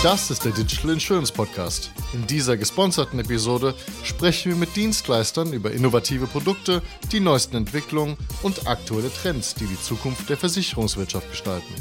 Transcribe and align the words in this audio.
Das 0.00 0.30
ist 0.30 0.44
der 0.44 0.52
Digital 0.52 0.92
Insurance 0.92 1.32
Podcast. 1.32 1.90
In 2.12 2.24
dieser 2.24 2.56
gesponserten 2.56 3.18
Episode 3.18 3.74
sprechen 4.04 4.52
wir 4.52 4.56
mit 4.56 4.76
Dienstleistern 4.76 5.52
über 5.52 5.72
innovative 5.72 6.28
Produkte, 6.28 6.82
die 7.10 7.18
neuesten 7.18 7.56
Entwicklungen 7.56 8.16
und 8.44 8.68
aktuelle 8.68 9.12
Trends, 9.12 9.56
die 9.56 9.66
die 9.66 9.80
Zukunft 9.80 10.30
der 10.30 10.36
Versicherungswirtschaft 10.36 11.28
gestalten. 11.28 11.74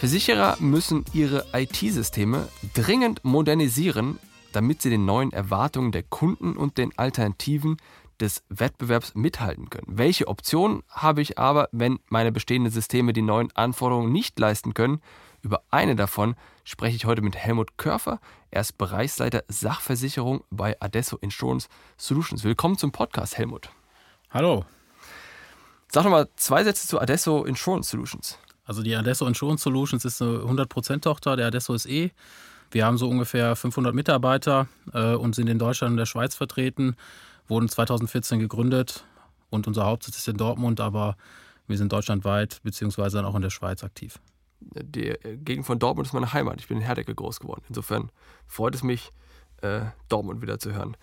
Versicherer 0.00 0.56
müssen 0.58 1.04
ihre 1.12 1.46
IT-Systeme 1.52 2.48
dringend 2.74 3.24
modernisieren, 3.24 4.18
damit 4.52 4.82
sie 4.82 4.90
den 4.90 5.04
neuen 5.04 5.32
Erwartungen 5.32 5.92
der 5.92 6.02
Kunden 6.02 6.56
und 6.56 6.76
den 6.76 6.90
Alternativen 6.98 7.76
des 8.18 8.42
Wettbewerbs 8.48 9.14
mithalten 9.14 9.70
können. 9.70 9.86
Welche 9.86 10.26
Optionen 10.26 10.82
habe 10.88 11.22
ich 11.22 11.38
aber, 11.38 11.68
wenn 11.70 12.00
meine 12.08 12.32
bestehenden 12.32 12.72
Systeme 12.72 13.12
die 13.12 13.22
neuen 13.22 13.54
Anforderungen 13.54 14.10
nicht 14.10 14.40
leisten 14.40 14.74
können? 14.74 15.00
Über 15.42 15.62
eine 15.70 15.96
davon 15.96 16.34
spreche 16.70 16.94
ich 16.94 17.04
heute 17.04 17.20
mit 17.20 17.36
Helmut 17.36 17.76
Körfer. 17.78 18.20
Er 18.52 18.60
ist 18.60 18.78
Bereichsleiter 18.78 19.42
Sachversicherung 19.48 20.44
bei 20.50 20.80
Adesso 20.80 21.16
Insurance 21.16 21.68
Solutions. 21.96 22.44
Willkommen 22.44 22.78
zum 22.78 22.92
Podcast, 22.92 23.36
Helmut. 23.36 23.70
Hallo. 24.30 24.64
Sag 25.88 26.04
noch 26.04 26.12
mal 26.12 26.28
zwei 26.36 26.62
Sätze 26.62 26.86
zu 26.86 27.00
Adesso 27.00 27.44
Insurance 27.44 27.90
Solutions. 27.90 28.38
Also 28.64 28.84
die 28.84 28.94
Adesso 28.94 29.26
Insurance 29.26 29.64
Solutions 29.64 30.04
ist 30.04 30.22
eine 30.22 30.38
100%-Tochter 30.38 31.34
der 31.34 31.48
Adesso 31.48 31.76
SE. 31.76 32.12
Wir 32.70 32.86
haben 32.86 32.98
so 32.98 33.08
ungefähr 33.08 33.56
500 33.56 33.92
Mitarbeiter 33.92 34.68
äh, 34.92 35.14
und 35.14 35.34
sind 35.34 35.48
in 35.48 35.58
Deutschland 35.58 35.90
und 35.90 35.96
der 35.96 36.06
Schweiz 36.06 36.36
vertreten 36.36 36.94
wurden 37.48 37.68
2014 37.68 38.38
gegründet 38.38 39.04
und 39.50 39.66
unser 39.66 39.86
Hauptsitz 39.86 40.18
ist 40.18 40.28
in 40.28 40.36
Dortmund, 40.36 40.78
aber 40.78 41.16
wir 41.66 41.76
sind 41.76 41.92
deutschlandweit 41.92 42.60
beziehungsweise 42.62 43.16
dann 43.16 43.26
auch 43.26 43.34
in 43.34 43.42
der 43.42 43.50
Schweiz 43.50 43.82
aktiv. 43.82 44.20
Die 44.60 45.14
Gegend 45.44 45.66
von 45.66 45.78
Dortmund 45.78 46.06
ist 46.06 46.12
meine 46.12 46.32
Heimat. 46.32 46.60
Ich 46.60 46.68
bin 46.68 46.78
in 46.78 46.82
Herdecke 46.82 47.14
groß 47.14 47.40
geworden. 47.40 47.62
Insofern 47.68 48.10
freut 48.46 48.74
es 48.74 48.82
mich, 48.82 49.10
äh, 49.62 49.80
Dortmund 50.08 50.42
wieder 50.42 50.58
zu 50.58 50.72
hören. 50.72 50.96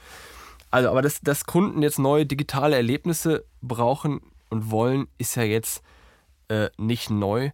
Also, 0.72 0.90
aber 0.90 1.02
dass, 1.02 1.22
dass 1.22 1.46
Kunden 1.46 1.82
jetzt 1.82 2.00
neue 2.00 2.26
digitale 2.26 2.76
Erlebnisse 2.76 3.46
brauchen 3.62 4.22
und 4.50 4.70
wollen, 4.72 5.08
ist 5.18 5.36
ja 5.36 5.44
jetzt 5.44 5.82
äh, 6.50 6.70
nicht 6.78 7.10
neu. 7.10 7.52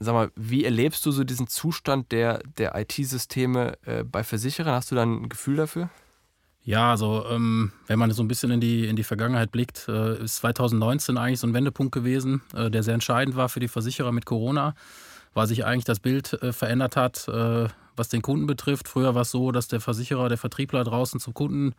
Sag 0.00 0.14
mal, 0.14 0.30
wie 0.36 0.64
erlebst 0.64 1.04
du 1.06 1.10
so 1.10 1.24
diesen 1.24 1.48
Zustand 1.48 2.12
der, 2.12 2.40
der 2.56 2.74
IT-Systeme 2.76 3.76
äh, 3.84 4.04
bei 4.04 4.22
Versicherern? 4.22 4.74
Hast 4.74 4.90
du 4.90 4.94
da 4.94 5.02
ein 5.02 5.28
Gefühl 5.28 5.56
dafür? 5.56 5.90
Ja, 6.62 6.90
also 6.90 7.24
ähm, 7.30 7.72
wenn 7.86 7.98
man 7.98 8.10
so 8.10 8.22
ein 8.22 8.28
bisschen 8.28 8.50
in 8.50 8.60
die, 8.60 8.86
in 8.86 8.94
die 8.94 9.02
Vergangenheit 9.02 9.50
blickt, 9.50 9.88
äh, 9.88 10.22
ist 10.22 10.36
2019 10.36 11.16
eigentlich 11.16 11.40
so 11.40 11.46
ein 11.46 11.54
Wendepunkt 11.54 11.92
gewesen, 11.92 12.42
äh, 12.54 12.70
der 12.70 12.82
sehr 12.82 12.94
entscheidend 12.94 13.36
war 13.36 13.48
für 13.48 13.60
die 13.60 13.68
Versicherer 13.68 14.12
mit 14.12 14.26
Corona, 14.26 14.74
weil 15.38 15.46
sich 15.46 15.64
eigentlich 15.64 15.84
das 15.84 16.00
Bild 16.00 16.32
äh, 16.42 16.52
verändert 16.52 16.96
hat, 16.96 17.28
äh, 17.28 17.68
was 17.94 18.08
den 18.08 18.22
Kunden 18.22 18.48
betrifft. 18.48 18.88
Früher 18.88 19.14
war 19.14 19.22
es 19.22 19.30
so, 19.30 19.52
dass 19.52 19.68
der 19.68 19.80
Versicherer, 19.80 20.28
der 20.28 20.36
Vertriebler 20.36 20.82
draußen 20.82 21.20
zum 21.20 21.32
Kunden 21.32 21.74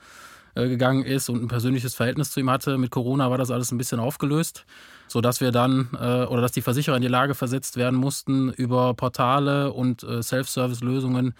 äh, 0.55 0.69
gegangen 0.69 1.03
ist 1.03 1.27
und 1.27 1.43
ein 1.43 1.49
persönliches 1.49 1.93
Verhältnis 1.93 2.31
zu 2.31 2.39
ihm 2.39 2.49
hatte. 2.49 2.77
Mit 2.77 2.89
Corona 2.89 3.29
war 3.29 3.37
das 3.37 3.51
alles 3.51 3.73
ein 3.73 3.77
bisschen 3.77 3.99
aufgelöst, 3.99 4.65
sodass 5.09 5.41
wir 5.41 5.51
dann 5.51 5.89
äh, 5.93 6.23
oder 6.23 6.41
dass 6.41 6.53
die 6.53 6.61
Versicherer 6.61 6.95
in 6.95 7.01
die 7.01 7.09
Lage 7.09 7.35
versetzt 7.35 7.75
werden 7.75 7.99
mussten, 7.99 8.49
über 8.53 8.93
Portale 8.93 9.73
und 9.73 10.05
Self-Service-Lösungen 10.21 11.33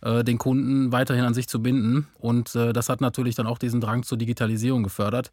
äh, 0.00 0.22
den 0.22 0.38
Kunden 0.38 0.92
weiterhin 0.92 1.24
an 1.24 1.34
sich 1.34 1.48
zu 1.48 1.60
binden. 1.60 2.06
Und 2.20 2.54
das 2.54 2.88
hat 2.88 3.00
natürlich 3.00 3.34
dann 3.34 3.48
auch 3.48 3.58
diesen 3.58 3.80
Drang 3.80 4.04
zur 4.04 4.16
Digitalisierung 4.16 4.84
gefördert. 4.84 5.32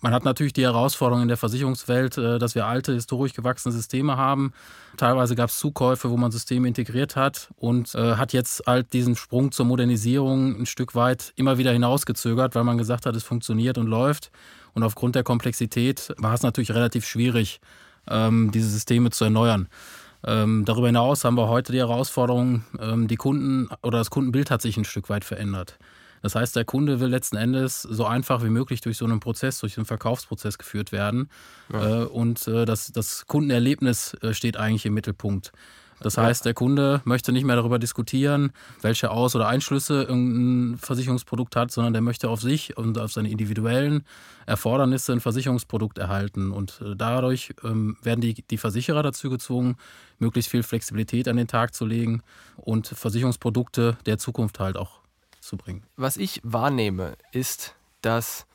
Man 0.00 0.12
hat 0.12 0.24
natürlich 0.24 0.52
die 0.52 0.62
Herausforderung 0.62 1.22
in 1.22 1.28
der 1.28 1.36
Versicherungswelt, 1.36 2.18
äh, 2.18 2.38
dass 2.38 2.54
wir 2.54 2.66
alte, 2.66 2.92
historisch 2.92 3.34
gewachsene 3.34 3.72
Systeme 3.72 4.16
haben. 4.16 4.52
Teilweise 4.96 5.34
gab 5.34 5.50
es 5.50 5.58
Zukäufe, 5.58 6.10
wo 6.10 6.16
man 6.16 6.30
Systeme 6.30 6.68
integriert 6.68 7.16
hat 7.16 7.50
und 7.56 7.94
hat 7.94 8.32
jetzt 8.32 8.62
halt 8.66 8.92
diesen 8.94 9.14
Sprung 9.14 9.52
zur 9.52 9.66
Modernisierung 9.66 10.60
ein 10.60 10.66
Stück 10.66 10.94
weit 10.94 11.32
immer 11.36 11.58
wieder 11.58 11.72
hinausgezögert, 11.72 12.54
weil 12.54 12.64
man 12.64 12.78
gesagt 12.78 13.04
hat, 13.04 13.14
es 13.14 13.22
funktioniert 13.22 13.76
und 13.76 13.86
läuft. 13.86 14.30
Und 14.76 14.82
aufgrund 14.82 15.14
der 15.14 15.22
Komplexität 15.22 16.14
war 16.18 16.34
es 16.34 16.42
natürlich 16.42 16.70
relativ 16.70 17.06
schwierig, 17.06 17.60
ähm, 18.08 18.50
diese 18.52 18.68
Systeme 18.68 19.10
zu 19.10 19.24
erneuern. 19.24 19.68
Ähm, 20.24 20.64
darüber 20.64 20.88
hinaus 20.88 21.24
haben 21.24 21.36
wir 21.36 21.48
heute 21.48 21.72
die 21.72 21.78
Herausforderung, 21.78 22.64
ähm, 22.80 23.08
die 23.08 23.16
Kunden 23.16 23.68
oder 23.82 23.98
das 23.98 24.10
Kundenbild 24.10 24.50
hat 24.50 24.60
sich 24.60 24.76
ein 24.76 24.84
Stück 24.84 25.08
weit 25.08 25.24
verändert. 25.24 25.78
Das 26.22 26.34
heißt, 26.34 26.56
der 26.56 26.64
Kunde 26.64 27.00
will 27.00 27.08
letzten 27.08 27.36
Endes 27.36 27.82
so 27.82 28.06
einfach 28.06 28.42
wie 28.42 28.50
möglich 28.50 28.80
durch 28.80 28.96
so 28.98 29.04
einen 29.04 29.20
Prozess, 29.20 29.60
durch 29.60 29.76
einen 29.76 29.86
Verkaufsprozess 29.86 30.58
geführt 30.58 30.92
werden. 30.92 31.30
Ja. 31.72 32.02
Äh, 32.02 32.04
und 32.06 32.46
äh, 32.48 32.64
das, 32.64 32.92
das 32.92 33.26
Kundenerlebnis 33.26 34.14
äh, 34.22 34.34
steht 34.34 34.56
eigentlich 34.56 34.86
im 34.86 34.94
Mittelpunkt. 34.94 35.52
Das 36.00 36.18
heißt, 36.18 36.44
der 36.44 36.52
Kunde 36.52 37.00
möchte 37.04 37.32
nicht 37.32 37.44
mehr 37.44 37.56
darüber 37.56 37.78
diskutieren, 37.78 38.52
welche 38.82 39.10
Aus- 39.10 39.34
oder 39.34 39.48
Einschlüsse 39.48 40.02
irgendein 40.02 40.78
Versicherungsprodukt 40.78 41.56
hat, 41.56 41.70
sondern 41.70 41.94
der 41.94 42.02
möchte 42.02 42.28
auf 42.28 42.42
sich 42.42 42.76
und 42.76 42.98
auf 42.98 43.12
seine 43.12 43.30
individuellen 43.30 44.04
Erfordernisse 44.44 45.12
ein 45.12 45.20
Versicherungsprodukt 45.20 45.96
erhalten. 45.98 46.52
Und 46.52 46.82
dadurch 46.96 47.54
ähm, 47.64 47.96
werden 48.02 48.20
die, 48.20 48.34
die 48.34 48.58
Versicherer 48.58 49.02
dazu 49.02 49.30
gezwungen, 49.30 49.76
möglichst 50.18 50.50
viel 50.50 50.62
Flexibilität 50.62 51.28
an 51.28 51.36
den 51.36 51.48
Tag 51.48 51.74
zu 51.74 51.86
legen 51.86 52.22
und 52.56 52.86
Versicherungsprodukte 52.88 53.96
der 54.04 54.18
Zukunft 54.18 54.60
halt 54.60 54.76
auch 54.76 55.00
zu 55.46 55.56
bringen. 55.56 55.84
Was 55.96 56.16
ich 56.16 56.40
wahrnehme, 56.42 57.16
ist, 57.32 57.74
dass 58.02 58.46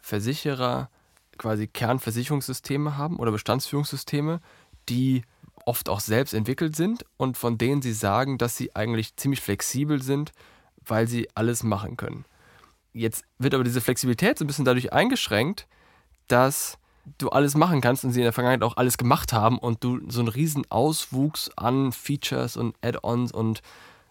Versicherer 0.00 0.90
quasi 1.38 1.66
Kernversicherungssysteme 1.66 2.96
haben 2.98 3.18
oder 3.18 3.32
Bestandsführungssysteme, 3.32 4.40
die 4.88 5.22
oft 5.64 5.88
auch 5.88 6.00
selbst 6.00 6.34
entwickelt 6.34 6.76
sind 6.76 7.04
und 7.16 7.38
von 7.38 7.58
denen 7.58 7.82
sie 7.82 7.92
sagen, 7.92 8.38
dass 8.38 8.56
sie 8.56 8.74
eigentlich 8.74 9.16
ziemlich 9.16 9.40
flexibel 9.40 10.02
sind, 10.02 10.32
weil 10.84 11.06
sie 11.06 11.28
alles 11.34 11.62
machen 11.62 11.96
können. 11.96 12.24
Jetzt 12.92 13.24
wird 13.38 13.54
aber 13.54 13.64
diese 13.64 13.80
Flexibilität 13.80 14.38
so 14.38 14.44
ein 14.44 14.48
bisschen 14.48 14.64
dadurch 14.64 14.92
eingeschränkt, 14.92 15.66
dass 16.28 16.78
du 17.18 17.30
alles 17.30 17.54
machen 17.54 17.80
kannst 17.80 18.04
und 18.04 18.12
sie 18.12 18.20
in 18.20 18.24
der 18.24 18.32
Vergangenheit 18.32 18.62
auch 18.62 18.76
alles 18.76 18.98
gemacht 18.98 19.32
haben 19.32 19.58
und 19.58 19.84
du 19.84 20.00
so 20.08 20.20
einen 20.20 20.28
riesen 20.28 20.70
Auswuchs 20.70 21.50
an 21.56 21.92
Features 21.92 22.56
und 22.56 22.76
Add-ons 22.82 23.32
und 23.32 23.62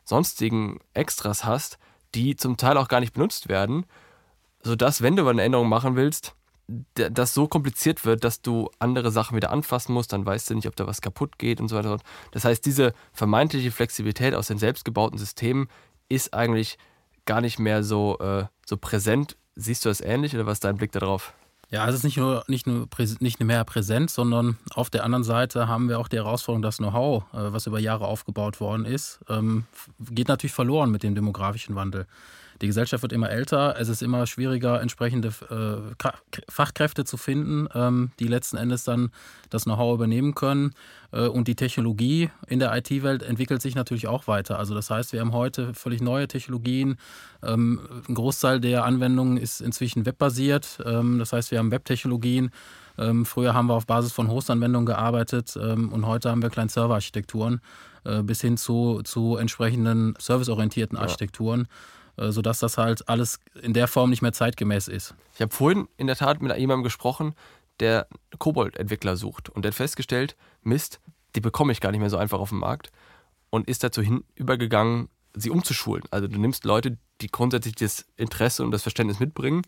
sonstigen 0.06 0.80
Extras 0.94 1.44
hast, 1.46 1.78
die 2.16 2.36
zum 2.36 2.58
Teil 2.58 2.78
auch 2.78 2.88
gar 2.88 3.00
nicht 3.00 3.14
benutzt 3.14 3.50
werden, 3.50 3.86
sodass, 4.62 5.02
wenn 5.02 5.16
du 5.16 5.28
eine 5.28 5.44
Änderung 5.44 5.70
machen 5.70 5.96
willst, 5.96 6.36
das 6.94 7.34
so 7.34 7.48
kompliziert 7.48 8.06
wird, 8.06 8.24
dass 8.24 8.42
du 8.42 8.70
andere 8.80 9.12
Sachen 9.12 9.36
wieder 9.36 9.52
anfassen 9.52 9.94
musst, 9.94 10.14
dann 10.14 10.26
weißt 10.26 10.50
du 10.50 10.56
nicht, 10.56 10.68
ob 10.68 10.76
da 10.76 10.86
was 10.86 11.02
kaputt 11.02 11.40
geht 11.40 11.60
und 11.62 11.68
so 11.68 11.76
weiter. 11.76 11.98
Das 12.32 12.46
heißt, 12.46 12.66
diese 12.66 12.94
vermeintliche 13.12 13.72
Flexibilität 13.72 14.36
aus 14.36 14.48
den 14.48 14.60
selbstgebauten 14.60 15.18
Systemen 15.18 15.68
ist 16.10 16.34
eigentlich 16.34 16.78
gar 17.26 17.42
nicht 17.42 17.60
mehr 17.60 17.84
so, 17.84 18.20
äh, 18.20 18.46
so 18.66 18.78
präsent. 18.78 19.36
Siehst 19.56 19.86
du 19.86 19.90
das 19.90 20.02
ähnlich 20.02 20.36
oder 20.36 20.46
was 20.46 20.58
ist 20.58 20.64
dein 20.64 20.78
Blick 20.78 20.92
darauf? 20.92 21.34
Ja, 21.72 21.88
es 21.88 21.94
ist 21.94 22.04
nicht 22.04 22.18
nur, 22.18 22.44
nicht 22.48 22.66
nur 22.66 22.88
nicht 23.20 23.40
mehr 23.40 23.64
präsent, 23.64 24.10
sondern 24.10 24.58
auf 24.74 24.90
der 24.90 25.04
anderen 25.04 25.24
Seite 25.24 25.68
haben 25.68 25.88
wir 25.88 26.00
auch 26.00 26.08
die 26.08 26.16
Herausforderung, 26.16 26.64
das 26.64 26.78
Know-how, 26.78 27.24
äh, 27.32 27.54
was 27.54 27.68
über 27.68 27.80
Jahre 27.80 28.08
aufgebaut 28.08 28.60
worden 28.60 28.86
ist, 28.86 29.20
ähm, 29.30 29.66
geht 30.00 30.30
natürlich 30.30 30.54
verloren 30.54 30.90
mit 30.90 31.04
dem 31.04 31.14
demografischen 31.14 31.76
Wandel. 31.76 32.08
Die 32.62 32.68
Gesellschaft 32.68 33.02
wird 33.04 33.14
immer 33.14 33.30
älter, 33.30 33.76
es 33.80 33.88
ist 33.88 34.02
immer 34.02 34.28
schwieriger, 34.28 34.82
entsprechende 34.82 35.30
äh, 35.50 36.08
Fachkräfte 36.50 37.06
zu 37.06 37.16
finden, 37.16 37.68
ähm, 37.74 38.12
die 38.20 38.28
letzten 38.28 38.58
Endes 38.58 38.84
dann 38.84 39.12
das 39.50 39.64
Know-how 39.64 39.96
übernehmen 39.96 40.36
können. 40.36 40.74
Äh, 41.12 41.28
und 41.28 41.48
die 41.48 41.56
Technologie 41.56 42.30
in 42.48 42.60
der 42.60 42.76
IT-Welt 42.76 43.24
entwickelt 43.24 43.62
sich 43.62 43.76
natürlich 43.76 44.08
auch 44.08 44.28
weiter. 44.28 44.60
Also 44.60 44.76
das 44.76 44.90
heißt, 44.90 45.14
wir 45.14 45.22
haben 45.22 45.32
heute 45.32 45.74
völlig 45.74 46.02
neue 46.02 46.28
Technologien. 46.28 46.98
Ähm, 47.42 47.80
ein 48.10 48.16
Großteil 48.16 48.60
der 48.60 48.84
Anwendungen 48.84 49.38
ist 49.38 49.62
inzwischen 49.62 50.06
webbasiert. 50.06 50.80
Ähm, 50.86 51.20
das 51.20 51.32
heißt, 51.32 51.52
wir 51.52 51.60
haben 51.60 51.72
Webtechnologien. 51.72 52.52
Früher 53.24 53.54
haben 53.54 53.68
wir 53.68 53.76
auf 53.76 53.88
Basis 53.88 54.12
von 54.12 54.28
Host-Anwendungen 54.28 54.86
gearbeitet 54.86 55.56
und 55.56 56.06
heute 56.06 56.30
haben 56.30 56.42
wir 56.42 56.50
Client-Server-Architekturen 56.50 57.62
äh, 58.04 58.24
bis 58.24 58.42
hin 58.42 58.58
zu, 58.58 59.02
zu 59.04 59.38
entsprechenden 59.38 60.16
serviceorientierten 60.20 60.98
Architekturen. 60.98 61.62
Ja. 61.62 61.68
Äh, 62.20 62.32
sodass 62.32 62.60
das 62.60 62.78
halt 62.78 63.08
alles 63.08 63.40
in 63.62 63.74
der 63.74 63.88
Form 63.88 64.10
nicht 64.10 64.22
mehr 64.22 64.34
zeitgemäß 64.34 64.88
ist. 64.88 65.16
Ich 65.36 65.42
habe 65.42 65.54
vorhin 65.54 65.88
in 65.98 66.08
der 66.08 66.18
Tat 66.18 66.42
mit 66.42 66.56
jemandem 66.58 66.84
gesprochen, 66.84 67.34
der 67.80 68.08
Kobold-Entwickler 68.38 69.16
sucht 69.16 69.50
und 69.50 69.64
der 69.64 69.72
hat 69.72 69.78
festgestellt, 69.78 70.36
Mist, 70.62 71.00
die 71.36 71.40
bekomme 71.40 71.72
ich 71.72 71.80
gar 71.80 71.92
nicht 71.92 72.02
mehr 72.02 72.10
so 72.10 72.18
einfach 72.18 72.40
auf 72.40 72.50
dem 72.50 72.60
Markt 72.60 72.92
und 73.50 73.70
ist 73.70 73.84
dazu 73.84 74.02
hin 74.02 74.26
übergegangen, 74.36 75.08
sie 75.34 75.50
umzuschulen. 75.50 76.04
Also 76.12 76.28
du 76.28 76.40
nimmst 76.40 76.66
Leute, 76.66 76.98
die 77.22 77.28
grundsätzlich 77.28 77.76
das 77.76 78.06
Interesse 78.18 78.64
und 78.66 78.72
das 78.72 78.82
Verständnis 78.82 79.20
mitbringen 79.22 79.62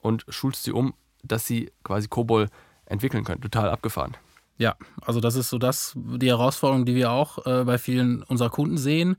und 0.00 0.24
schulst 0.28 0.62
sie 0.62 0.72
um, 0.72 0.94
dass 1.24 1.46
sie 1.46 1.72
quasi 1.82 2.06
Kobold 2.06 2.50
entwickeln 2.86 3.24
können. 3.24 3.40
Total 3.40 3.70
abgefahren. 3.70 4.16
Ja, 4.56 4.76
also 5.00 5.20
das 5.20 5.34
ist 5.34 5.50
so 5.50 5.58
das 5.58 5.94
die 5.96 6.28
Herausforderung, 6.28 6.84
die 6.84 6.94
wir 6.94 7.10
auch 7.10 7.44
äh, 7.44 7.64
bei 7.64 7.78
vielen 7.78 8.22
unserer 8.22 8.50
Kunden 8.50 8.78
sehen. 8.78 9.16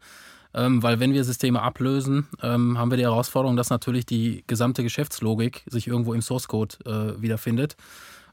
Ähm, 0.54 0.82
weil 0.82 1.00
wenn 1.00 1.14
wir 1.14 1.24
Systeme 1.24 1.62
ablösen, 1.62 2.28
ähm, 2.42 2.78
haben 2.78 2.90
wir 2.92 2.98
die 2.98 3.04
Herausforderung, 3.04 3.56
dass 3.56 3.70
natürlich 3.70 4.06
die 4.06 4.44
gesamte 4.48 4.82
Geschäftslogik 4.82 5.64
sich 5.68 5.88
irgendwo 5.88 6.14
im 6.14 6.22
Source 6.22 6.48
Code 6.48 6.76
äh, 6.86 7.22
wiederfindet. 7.22 7.76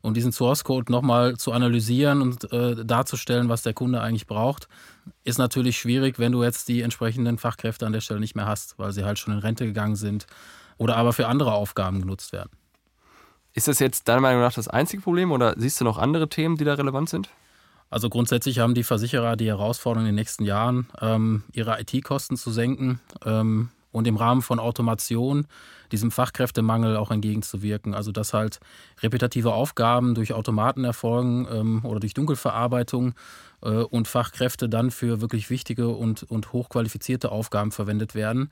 und 0.02 0.16
diesen 0.16 0.32
Source 0.32 0.62
Code 0.64 0.92
nochmal 0.92 1.36
zu 1.36 1.52
analysieren 1.52 2.22
und 2.22 2.52
äh, 2.52 2.84
darzustellen, 2.84 3.48
was 3.48 3.62
der 3.62 3.74
Kunde 3.74 4.00
eigentlich 4.00 4.26
braucht, 4.26 4.68
ist 5.24 5.38
natürlich 5.38 5.78
schwierig, 5.78 6.18
wenn 6.18 6.32
du 6.32 6.42
jetzt 6.42 6.68
die 6.68 6.82
entsprechenden 6.82 7.38
Fachkräfte 7.38 7.86
an 7.86 7.92
der 7.92 8.00
Stelle 8.00 8.20
nicht 8.20 8.36
mehr 8.36 8.46
hast, 8.46 8.78
weil 8.78 8.92
sie 8.92 9.04
halt 9.04 9.18
schon 9.18 9.34
in 9.34 9.40
Rente 9.40 9.66
gegangen 9.66 9.96
sind 9.96 10.26
oder 10.78 10.96
aber 10.96 11.12
für 11.12 11.26
andere 11.26 11.52
Aufgaben 11.52 12.00
genutzt 12.00 12.32
werden. 12.32 12.50
Ist 13.52 13.68
das 13.68 13.78
jetzt 13.78 14.06
deiner 14.06 14.20
Meinung 14.20 14.42
nach 14.42 14.52
das 14.52 14.68
einzige 14.68 15.02
Problem 15.02 15.32
oder 15.32 15.54
siehst 15.56 15.80
du 15.80 15.84
noch 15.84 15.98
andere 15.98 16.28
Themen, 16.28 16.56
die 16.56 16.64
da 16.64 16.74
relevant 16.74 17.08
sind? 17.08 17.30
Also 17.90 18.08
grundsätzlich 18.08 18.58
haben 18.58 18.74
die 18.74 18.82
Versicherer 18.82 19.36
die 19.36 19.46
Herausforderung 19.46 20.06
in 20.06 20.12
den 20.12 20.16
nächsten 20.16 20.44
Jahren, 20.44 20.88
ähm, 21.00 21.44
ihre 21.52 21.80
IT-Kosten 21.80 22.36
zu 22.36 22.50
senken 22.50 23.00
ähm, 23.24 23.70
und 23.92 24.06
im 24.06 24.16
Rahmen 24.16 24.42
von 24.42 24.58
Automation 24.58 25.46
diesem 25.92 26.10
Fachkräftemangel 26.10 26.96
auch 26.96 27.10
entgegenzuwirken. 27.10 27.94
Also 27.94 28.12
dass 28.12 28.34
halt 28.34 28.58
repetitive 29.02 29.52
Aufgaben 29.52 30.14
durch 30.14 30.32
Automaten 30.32 30.84
erfolgen 30.84 31.46
ähm, 31.50 31.84
oder 31.84 32.00
durch 32.00 32.14
Dunkelverarbeitung 32.14 33.14
äh, 33.62 33.68
und 33.68 34.08
Fachkräfte 34.08 34.68
dann 34.68 34.90
für 34.90 35.20
wirklich 35.20 35.50
wichtige 35.50 35.88
und, 35.88 36.24
und 36.24 36.52
hochqualifizierte 36.52 37.30
Aufgaben 37.30 37.72
verwendet 37.72 38.14
werden, 38.14 38.50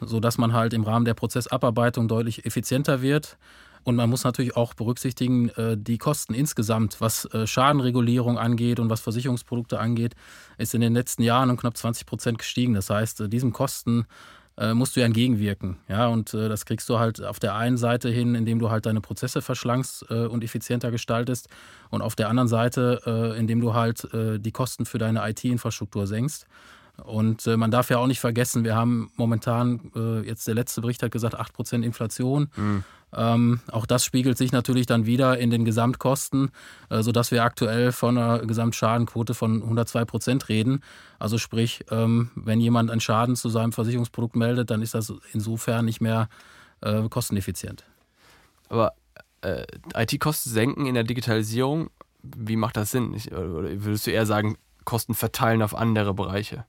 sodass 0.00 0.38
man 0.38 0.52
halt 0.52 0.72
im 0.72 0.84
Rahmen 0.84 1.04
der 1.04 1.14
Prozessabarbeitung 1.14 2.08
deutlich 2.08 2.46
effizienter 2.46 3.02
wird. 3.02 3.36
Und 3.86 3.94
man 3.94 4.10
muss 4.10 4.24
natürlich 4.24 4.56
auch 4.56 4.74
berücksichtigen, 4.74 5.48
äh, 5.50 5.76
die 5.78 5.96
Kosten 5.96 6.34
insgesamt, 6.34 7.00
was 7.00 7.24
äh, 7.26 7.46
Schadenregulierung 7.46 8.36
angeht 8.36 8.80
und 8.80 8.90
was 8.90 9.00
Versicherungsprodukte 9.00 9.78
angeht, 9.78 10.16
ist 10.58 10.74
in 10.74 10.80
den 10.80 10.92
letzten 10.92 11.22
Jahren 11.22 11.50
um 11.50 11.56
knapp 11.56 11.76
20 11.76 12.04
Prozent 12.04 12.38
gestiegen. 12.38 12.74
Das 12.74 12.90
heißt, 12.90 13.20
äh, 13.20 13.28
diesem 13.28 13.52
Kosten 13.52 14.06
musst 14.72 14.96
du 14.96 15.00
ja 15.00 15.06
entgegenwirken. 15.06 15.76
Ja, 15.86 16.06
und 16.06 16.32
das 16.32 16.64
kriegst 16.64 16.88
du 16.88 16.98
halt 16.98 17.22
auf 17.22 17.38
der 17.38 17.56
einen 17.56 17.76
Seite 17.76 18.08
hin, 18.08 18.34
indem 18.34 18.58
du 18.58 18.70
halt 18.70 18.86
deine 18.86 19.02
Prozesse 19.02 19.42
verschlankst 19.42 20.04
und 20.04 20.42
effizienter 20.42 20.90
gestaltest 20.90 21.50
und 21.90 22.00
auf 22.00 22.16
der 22.16 22.30
anderen 22.30 22.48
Seite, 22.48 23.34
indem 23.36 23.60
du 23.60 23.74
halt 23.74 24.08
die 24.14 24.52
Kosten 24.52 24.86
für 24.86 24.96
deine 24.96 25.28
IT-Infrastruktur 25.28 26.06
senkst. 26.06 26.46
Und 27.04 27.46
äh, 27.46 27.56
man 27.56 27.70
darf 27.70 27.90
ja 27.90 27.98
auch 27.98 28.06
nicht 28.06 28.20
vergessen, 28.20 28.64
wir 28.64 28.74
haben 28.74 29.10
momentan, 29.16 29.90
jetzt 30.24 30.46
der 30.48 30.54
letzte 30.54 30.80
Bericht 30.80 31.02
hat 31.02 31.10
gesagt, 31.10 31.38
8% 31.38 31.82
Inflation. 31.82 32.48
Mhm. 32.56 32.84
Ähm, 33.14 33.60
auch 33.70 33.86
das 33.86 34.04
spiegelt 34.04 34.36
sich 34.36 34.52
natürlich 34.52 34.86
dann 34.86 35.06
wieder 35.06 35.38
in 35.38 35.50
den 35.50 35.64
Gesamtkosten, 35.64 36.50
äh, 36.90 37.02
sodass 37.02 37.30
wir 37.30 37.44
aktuell 37.44 37.92
von 37.92 38.18
einer 38.18 38.40
Gesamtschadenquote 38.40 39.34
von 39.34 39.62
102 39.62 40.04
Prozent 40.04 40.48
reden. 40.48 40.82
Also 41.18 41.38
sprich, 41.38 41.84
ähm, 41.90 42.30
wenn 42.34 42.60
jemand 42.60 42.90
einen 42.90 43.00
Schaden 43.00 43.36
zu 43.36 43.48
seinem 43.48 43.72
Versicherungsprodukt 43.72 44.36
meldet, 44.36 44.70
dann 44.70 44.82
ist 44.82 44.94
das 44.94 45.12
insofern 45.32 45.84
nicht 45.84 46.00
mehr 46.00 46.28
äh, 46.82 47.08
kosteneffizient. 47.08 47.84
Aber 48.68 48.92
äh, 49.40 49.64
IT-Kosten 49.94 50.50
senken 50.50 50.86
in 50.86 50.94
der 50.94 51.04
Digitalisierung, 51.04 51.90
wie 52.22 52.56
macht 52.56 52.76
das 52.76 52.90
Sinn? 52.90 53.14
Ich, 53.14 53.32
oder 53.32 53.82
würdest 53.84 54.06
du 54.06 54.10
eher 54.10 54.26
sagen, 54.26 54.58
Kosten 54.84 55.14
verteilen 55.14 55.62
auf 55.62 55.74
andere 55.74 56.12
Bereiche? 56.12 56.64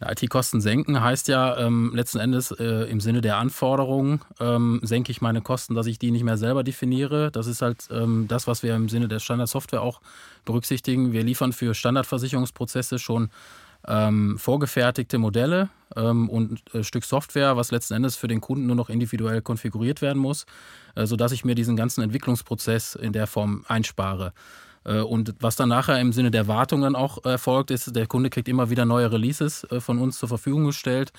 IT-Kosten 0.00 0.60
senken 0.60 1.00
heißt 1.00 1.28
ja 1.28 1.56
ähm, 1.56 1.92
letzten 1.94 2.18
Endes 2.18 2.50
äh, 2.50 2.90
im 2.90 3.00
Sinne 3.00 3.22
der 3.22 3.38
Anforderungen 3.38 4.20
ähm, 4.40 4.80
senke 4.82 5.10
ich 5.10 5.22
meine 5.22 5.40
Kosten, 5.40 5.74
dass 5.74 5.86
ich 5.86 5.98
die 5.98 6.10
nicht 6.10 6.24
mehr 6.24 6.36
selber 6.36 6.64
definiere. 6.64 7.30
Das 7.30 7.46
ist 7.46 7.62
halt 7.62 7.88
ähm, 7.90 8.26
das, 8.28 8.46
was 8.46 8.62
wir 8.62 8.74
im 8.74 8.88
Sinne 8.88 9.08
der 9.08 9.20
Standardsoftware 9.20 9.80
auch 9.80 10.00
berücksichtigen. 10.44 11.12
Wir 11.12 11.22
liefern 11.22 11.52
für 11.52 11.74
Standardversicherungsprozesse 11.74 12.98
schon 12.98 13.30
ähm, 13.86 14.38
vorgefertigte 14.38 15.18
Modelle 15.18 15.70
ähm, 15.94 16.28
und 16.28 16.62
ein 16.74 16.80
äh, 16.80 16.84
Stück 16.84 17.04
Software, 17.04 17.56
was 17.56 17.70
letzten 17.70 17.94
Endes 17.94 18.16
für 18.16 18.28
den 18.28 18.40
Kunden 18.40 18.66
nur 18.66 18.76
noch 18.76 18.90
individuell 18.90 19.42
konfiguriert 19.42 20.02
werden 20.02 20.18
muss, 20.18 20.46
äh, 20.94 21.06
sodass 21.06 21.32
ich 21.32 21.44
mir 21.44 21.54
diesen 21.54 21.76
ganzen 21.76 22.02
Entwicklungsprozess 22.02 22.96
in 22.96 23.12
der 23.12 23.26
Form 23.26 23.64
einspare. 23.68 24.32
Äh, 24.86 25.00
und 25.00 25.34
was 25.40 25.56
dann 25.56 25.68
nachher 25.68 26.00
im 26.00 26.12
Sinne 26.12 26.30
der 26.30 26.48
Wartung 26.48 26.80
dann 26.82 26.96
auch 26.96 27.24
erfolgt, 27.24 27.70
ist, 27.70 27.94
der 27.94 28.06
Kunde 28.06 28.30
kriegt 28.30 28.48
immer 28.48 28.70
wieder 28.70 28.84
neue 28.84 29.10
Releases 29.10 29.64
äh, 29.64 29.80
von 29.80 29.98
uns 29.98 30.18
zur 30.18 30.28
Verfügung 30.28 30.64
gestellt, 30.64 31.12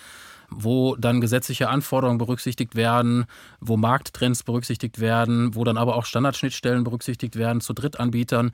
wo 0.50 0.96
dann 0.96 1.20
gesetzliche 1.20 1.68
Anforderungen 1.68 2.18
berücksichtigt 2.18 2.76
werden, 2.76 3.26
wo 3.60 3.76
Markttrends 3.76 4.44
berücksichtigt 4.44 5.00
werden, 5.00 5.56
wo 5.56 5.66
dann 5.66 5.78
aber 5.78 5.96
auch 5.96 6.06
Standardschnittstellen 6.06 6.86
berücksichtigt 6.86 7.36
werden 7.36 7.60
zu 7.60 7.74
Drittanbietern, 7.74 8.52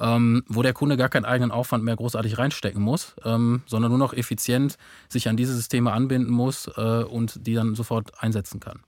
ähm, 0.00 0.42
wo 0.48 0.62
der 0.62 0.72
Kunde 0.72 0.96
gar 0.96 1.10
keinen 1.10 1.26
eigenen 1.26 1.50
Aufwand 1.50 1.84
mehr 1.84 1.96
großartig 1.96 2.38
reinstecken 2.38 2.82
muss, 2.82 3.14
ähm, 3.24 3.62
sondern 3.66 3.90
nur 3.90 3.98
noch 3.98 4.14
effizient 4.14 4.78
sich 5.10 5.28
an 5.28 5.36
diese 5.36 5.54
Systeme 5.54 5.92
anbinden 5.92 6.32
muss 6.32 6.70
äh, 6.76 7.04
und 7.04 7.46
die 7.46 7.54
dann 7.54 7.74
sofort 7.74 8.22
einsetzen 8.22 8.60
kann. 8.60 8.80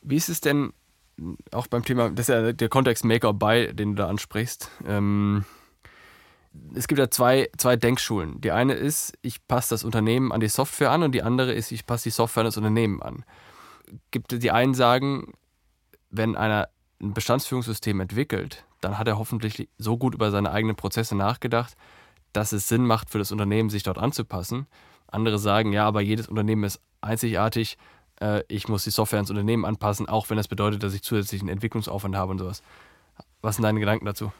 Wie 0.00 0.16
ist 0.16 0.30
es 0.30 0.40
denn 0.40 0.72
auch 1.52 1.66
beim 1.66 1.84
Thema, 1.84 2.10
das 2.10 2.28
ist 2.28 2.34
ja 2.34 2.52
der 2.52 2.68
Kontext 2.68 3.04
Make 3.04 3.26
or 3.26 3.34
Buy, 3.34 3.74
den 3.74 3.90
du 3.90 4.02
da 4.02 4.08
ansprichst. 4.08 4.70
Ähm, 4.86 5.44
es 6.74 6.88
gibt 6.88 6.98
ja 6.98 7.10
zwei, 7.10 7.48
zwei 7.56 7.76
Denkschulen. 7.76 8.40
Die 8.40 8.50
eine 8.50 8.74
ist, 8.74 9.16
ich 9.22 9.46
passe 9.46 9.70
das 9.70 9.84
Unternehmen 9.84 10.32
an 10.32 10.40
die 10.40 10.48
Software 10.48 10.90
an 10.90 11.02
und 11.02 11.12
die 11.12 11.22
andere 11.22 11.52
ist, 11.52 11.70
ich 11.72 11.86
passe 11.86 12.04
die 12.04 12.10
Software 12.10 12.42
an 12.42 12.46
das 12.46 12.56
Unternehmen 12.56 13.02
an. 13.02 13.24
Gibt 14.10 14.42
die 14.42 14.50
einen 14.50 14.74
sagen, 14.74 15.32
wenn 16.10 16.36
einer 16.36 16.68
ein 17.00 17.14
Bestandsführungssystem 17.14 18.00
entwickelt, 18.00 18.64
dann 18.80 18.98
hat 18.98 19.08
er 19.08 19.18
hoffentlich 19.18 19.68
so 19.78 19.96
gut 19.96 20.14
über 20.14 20.30
seine 20.30 20.50
eigenen 20.50 20.76
Prozesse 20.76 21.14
nachgedacht, 21.14 21.74
dass 22.32 22.52
es 22.52 22.68
Sinn 22.68 22.86
macht 22.86 23.10
für 23.10 23.18
das 23.18 23.32
Unternehmen, 23.32 23.70
sich 23.70 23.82
dort 23.82 23.98
anzupassen. 23.98 24.66
Andere 25.06 25.38
sagen, 25.38 25.72
ja, 25.72 25.86
aber 25.86 26.00
jedes 26.00 26.28
Unternehmen 26.28 26.64
ist 26.64 26.80
einzigartig 27.00 27.78
äh, 28.20 28.42
ich 28.48 28.68
muss 28.68 28.84
die 28.84 28.90
Software 28.90 29.20
ins 29.20 29.30
Unternehmen 29.30 29.64
anpassen, 29.64 30.08
auch 30.08 30.30
wenn 30.30 30.36
das 30.36 30.48
bedeutet, 30.48 30.82
dass 30.82 30.94
ich 30.94 31.02
zusätzlichen 31.02 31.48
Entwicklungsaufwand 31.48 32.16
habe 32.16 32.32
und 32.32 32.38
sowas. 32.38 32.62
Was 33.42 33.56
sind 33.56 33.64
deine 33.64 33.80
Gedanken 33.80 34.06
dazu? 34.06 34.32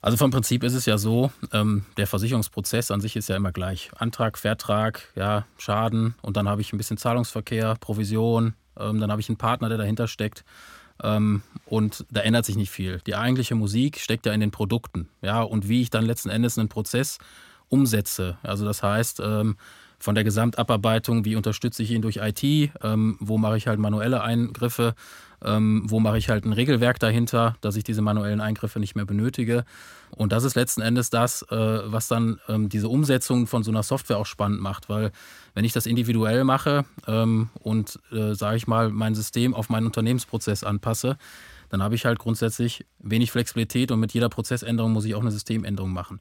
Also 0.00 0.16
vom 0.16 0.30
Prinzip 0.30 0.62
ist 0.62 0.74
es 0.74 0.86
ja 0.86 0.98
so, 0.98 1.32
ähm, 1.52 1.84
der 1.96 2.06
Versicherungsprozess 2.06 2.90
an 2.90 3.00
sich 3.00 3.16
ist 3.16 3.28
ja 3.28 3.36
immer 3.36 3.50
gleich. 3.50 3.90
Antrag, 3.96 4.38
Vertrag, 4.38 5.10
ja, 5.16 5.46
Schaden 5.58 6.14
und 6.22 6.36
dann 6.36 6.48
habe 6.48 6.60
ich 6.60 6.72
ein 6.72 6.78
bisschen 6.78 6.96
Zahlungsverkehr, 6.96 7.76
Provision, 7.80 8.54
ähm, 8.78 9.00
dann 9.00 9.10
habe 9.10 9.20
ich 9.20 9.28
einen 9.28 9.38
Partner, 9.38 9.68
der 9.68 9.78
dahinter 9.78 10.06
steckt. 10.06 10.44
Ähm, 11.02 11.42
und 11.66 12.06
da 12.10 12.20
ändert 12.20 12.44
sich 12.44 12.56
nicht 12.56 12.70
viel. 12.70 13.00
Die 13.06 13.16
eigentliche 13.16 13.54
Musik 13.54 13.98
steckt 13.98 14.26
ja 14.26 14.32
in 14.32 14.40
den 14.40 14.50
Produkten, 14.50 15.08
ja, 15.20 15.42
und 15.42 15.68
wie 15.68 15.82
ich 15.82 15.90
dann 15.90 16.06
letzten 16.06 16.30
Endes 16.30 16.58
einen 16.58 16.68
Prozess 16.68 17.18
umsetze. 17.68 18.38
Also 18.42 18.64
das 18.64 18.82
heißt, 18.82 19.20
ähm, 19.20 19.56
von 19.98 20.14
der 20.14 20.24
Gesamtabarbeitung, 20.24 21.24
wie 21.24 21.36
unterstütze 21.36 21.82
ich 21.82 21.90
ihn 21.90 22.02
durch 22.02 22.18
IT, 22.18 22.42
ähm, 22.82 23.16
wo 23.20 23.38
mache 23.38 23.56
ich 23.56 23.66
halt 23.66 23.78
manuelle 23.78 24.22
Eingriffe, 24.22 24.94
ähm, 25.44 25.82
wo 25.86 26.00
mache 26.00 26.18
ich 26.18 26.28
halt 26.28 26.44
ein 26.44 26.52
Regelwerk 26.52 26.98
dahinter, 26.98 27.56
dass 27.60 27.76
ich 27.76 27.84
diese 27.84 28.02
manuellen 28.02 28.40
Eingriffe 28.40 28.80
nicht 28.80 28.94
mehr 28.94 29.04
benötige. 29.04 29.64
Und 30.10 30.32
das 30.32 30.44
ist 30.44 30.54
letzten 30.54 30.80
Endes 30.80 31.10
das, 31.10 31.42
äh, 31.42 31.56
was 31.56 32.08
dann 32.08 32.40
ähm, 32.48 32.68
diese 32.68 32.88
Umsetzung 32.88 33.46
von 33.46 33.62
so 33.62 33.70
einer 33.70 33.82
Software 33.82 34.18
auch 34.18 34.26
spannend 34.26 34.60
macht, 34.60 34.88
weil 34.88 35.12
wenn 35.54 35.64
ich 35.64 35.72
das 35.72 35.86
individuell 35.86 36.44
mache 36.44 36.84
ähm, 37.06 37.50
und, 37.60 37.98
äh, 38.12 38.34
sage 38.34 38.56
ich 38.56 38.66
mal, 38.66 38.90
mein 38.90 39.14
System 39.14 39.54
auf 39.54 39.68
meinen 39.68 39.86
Unternehmensprozess 39.86 40.64
anpasse, 40.64 41.16
dann 41.68 41.82
habe 41.82 41.94
ich 41.94 42.04
halt 42.04 42.18
grundsätzlich 42.18 42.86
wenig 42.98 43.32
Flexibilität 43.32 43.90
und 43.90 44.00
mit 44.00 44.12
jeder 44.12 44.28
Prozessänderung 44.28 44.92
muss 44.92 45.04
ich 45.04 45.14
auch 45.14 45.20
eine 45.20 45.32
Systemänderung 45.32 45.92
machen. 45.92 46.20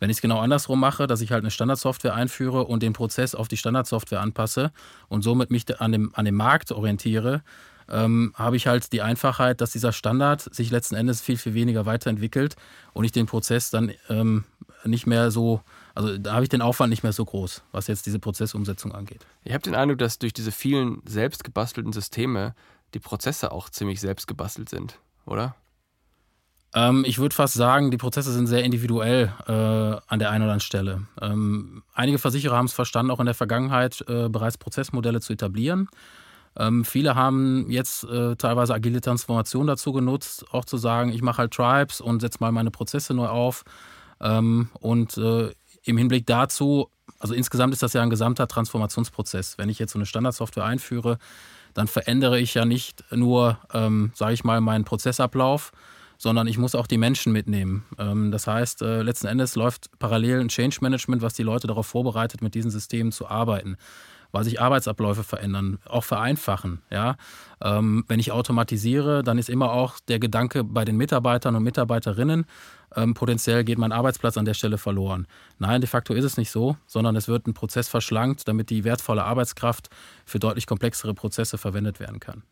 Wenn 0.00 0.10
ich 0.10 0.18
es 0.18 0.20
genau 0.22 0.40
andersrum 0.40 0.80
mache, 0.80 1.06
dass 1.06 1.20
ich 1.20 1.32
halt 1.32 1.42
eine 1.42 1.50
Standardsoftware 1.50 2.14
einführe 2.14 2.64
und 2.64 2.82
den 2.82 2.92
Prozess 2.92 3.34
auf 3.34 3.48
die 3.48 3.56
Standardsoftware 3.56 4.20
anpasse 4.20 4.72
und 5.08 5.22
somit 5.22 5.50
mich 5.50 5.80
an 5.80 5.92
dem, 5.92 6.14
an 6.14 6.24
dem 6.24 6.34
Markt 6.34 6.72
orientiere, 6.72 7.42
ähm, 7.88 8.32
habe 8.36 8.56
ich 8.56 8.66
halt 8.66 8.92
die 8.92 9.02
Einfachheit, 9.02 9.60
dass 9.60 9.72
dieser 9.72 9.92
Standard 9.92 10.42
sich 10.54 10.70
letzten 10.70 10.94
Endes 10.94 11.20
viel, 11.20 11.36
viel 11.36 11.54
weniger 11.54 11.86
weiterentwickelt 11.86 12.56
und 12.92 13.04
ich 13.04 13.12
den 13.12 13.26
Prozess 13.26 13.70
dann 13.70 13.92
ähm, 14.08 14.44
nicht 14.84 15.06
mehr 15.06 15.30
so, 15.30 15.60
also 15.94 16.16
da 16.18 16.34
habe 16.34 16.44
ich 16.44 16.48
den 16.48 16.62
Aufwand 16.62 16.90
nicht 16.90 17.02
mehr 17.02 17.12
so 17.12 17.24
groß, 17.24 17.62
was 17.72 17.86
jetzt 17.86 18.06
diese 18.06 18.18
Prozessumsetzung 18.18 18.92
angeht. 18.92 19.26
Ich 19.44 19.52
habe 19.52 19.62
den 19.62 19.74
Eindruck, 19.74 19.98
dass 19.98 20.18
durch 20.18 20.32
diese 20.32 20.52
vielen 20.52 21.02
selbst 21.06 21.44
gebastelten 21.44 21.92
Systeme 21.92 22.54
die 22.94 23.00
Prozesse 23.00 23.52
auch 23.52 23.70
ziemlich 23.70 24.00
selbst 24.00 24.26
gebastelt 24.26 24.68
sind, 24.68 24.98
oder? 25.26 25.54
Ähm, 26.74 27.04
ich 27.06 27.18
würde 27.18 27.34
fast 27.34 27.54
sagen, 27.54 27.90
die 27.90 27.96
Prozesse 27.96 28.32
sind 28.32 28.48
sehr 28.48 28.64
individuell 28.64 29.32
äh, 29.46 29.52
an 29.52 30.18
der 30.18 30.30
einen 30.30 30.42
oder 30.42 30.52
anderen 30.52 30.60
Stelle. 30.60 31.02
Ähm, 31.20 31.82
einige 31.94 32.18
Versicherer 32.18 32.56
haben 32.56 32.66
es 32.66 32.72
verstanden, 32.72 33.10
auch 33.12 33.20
in 33.20 33.26
der 33.26 33.34
Vergangenheit 33.34 34.04
äh, 34.08 34.28
bereits 34.28 34.58
Prozessmodelle 34.58 35.20
zu 35.20 35.32
etablieren. 35.32 35.88
Ähm, 36.56 36.84
viele 36.84 37.14
haben 37.14 37.70
jetzt 37.70 38.04
äh, 38.04 38.36
teilweise 38.36 38.74
agile 38.74 39.00
Transformation 39.00 39.66
dazu 39.66 39.92
genutzt, 39.92 40.44
auch 40.52 40.64
zu 40.64 40.76
sagen, 40.76 41.12
ich 41.12 41.22
mache 41.22 41.38
halt 41.38 41.52
Tribes 41.52 42.00
und 42.00 42.20
setze 42.20 42.38
mal 42.40 42.52
meine 42.52 42.70
Prozesse 42.70 43.14
neu 43.14 43.28
auf. 43.28 43.64
Ähm, 44.20 44.68
und 44.80 45.16
äh, 45.16 45.52
im 45.84 45.96
Hinblick 45.96 46.26
dazu, 46.26 46.88
also 47.18 47.34
insgesamt 47.34 47.72
ist 47.72 47.82
das 47.82 47.92
ja 47.92 48.02
ein 48.02 48.10
gesamter 48.10 48.48
Transformationsprozess. 48.48 49.58
Wenn 49.58 49.68
ich 49.68 49.78
jetzt 49.78 49.92
so 49.92 49.98
eine 49.98 50.06
Standardsoftware 50.06 50.64
einführe, 50.64 51.18
dann 51.74 51.88
verändere 51.88 52.38
ich 52.38 52.54
ja 52.54 52.64
nicht 52.64 53.04
nur, 53.10 53.58
ähm, 53.72 54.12
sage 54.14 54.34
ich 54.34 54.44
mal, 54.44 54.60
meinen 54.60 54.84
Prozessablauf, 54.84 55.72
sondern 56.18 56.46
ich 56.46 56.58
muss 56.58 56.74
auch 56.74 56.86
die 56.86 56.98
Menschen 56.98 57.32
mitnehmen. 57.32 57.84
Ähm, 57.98 58.30
das 58.30 58.46
heißt, 58.46 58.82
äh, 58.82 59.02
letzten 59.02 59.26
Endes 59.26 59.56
läuft 59.56 59.90
parallel 59.98 60.40
ein 60.40 60.48
Change 60.48 60.78
Management, 60.80 61.22
was 61.22 61.34
die 61.34 61.42
Leute 61.42 61.66
darauf 61.66 61.86
vorbereitet, 61.86 62.42
mit 62.42 62.54
diesen 62.54 62.70
Systemen 62.70 63.12
zu 63.12 63.28
arbeiten. 63.28 63.76
weil 64.32 64.42
sich 64.42 64.60
Arbeitsabläufe 64.60 65.22
verändern, 65.22 65.78
auch 65.84 66.02
vereinfachen. 66.02 66.82
Ja? 66.90 67.14
Ähm, 67.62 68.04
wenn 68.08 68.18
ich 68.18 68.32
automatisiere, 68.32 69.22
dann 69.22 69.38
ist 69.38 69.48
immer 69.48 69.70
auch 69.70 70.00
der 70.08 70.18
Gedanke 70.18 70.64
bei 70.64 70.84
den 70.84 70.96
Mitarbeitern 70.96 71.54
und 71.54 71.62
Mitarbeiterinnen, 71.62 72.44
ähm, 72.96 73.14
potenziell 73.14 73.62
geht 73.62 73.78
mein 73.78 73.92
Arbeitsplatz 73.92 74.36
an 74.36 74.44
der 74.44 74.54
Stelle 74.54 74.76
verloren. 74.78 75.26
Nein, 75.58 75.80
de 75.80 75.88
facto 75.88 76.14
ist 76.14 76.24
es 76.24 76.36
nicht 76.36 76.50
so, 76.50 76.76
sondern 76.86 77.14
es 77.14 77.28
wird 77.28 77.46
ein 77.46 77.54
Prozess 77.54 77.88
verschlankt, 77.88 78.48
damit 78.48 78.70
die 78.70 78.82
wertvolle 78.82 79.24
Arbeitskraft 79.24 79.88
für 80.26 80.40
deutlich 80.40 80.66
komplexere 80.66 81.14
Prozesse 81.14 81.56
verwendet 81.56 82.00
werden 82.00 82.18
kann. 82.18 82.42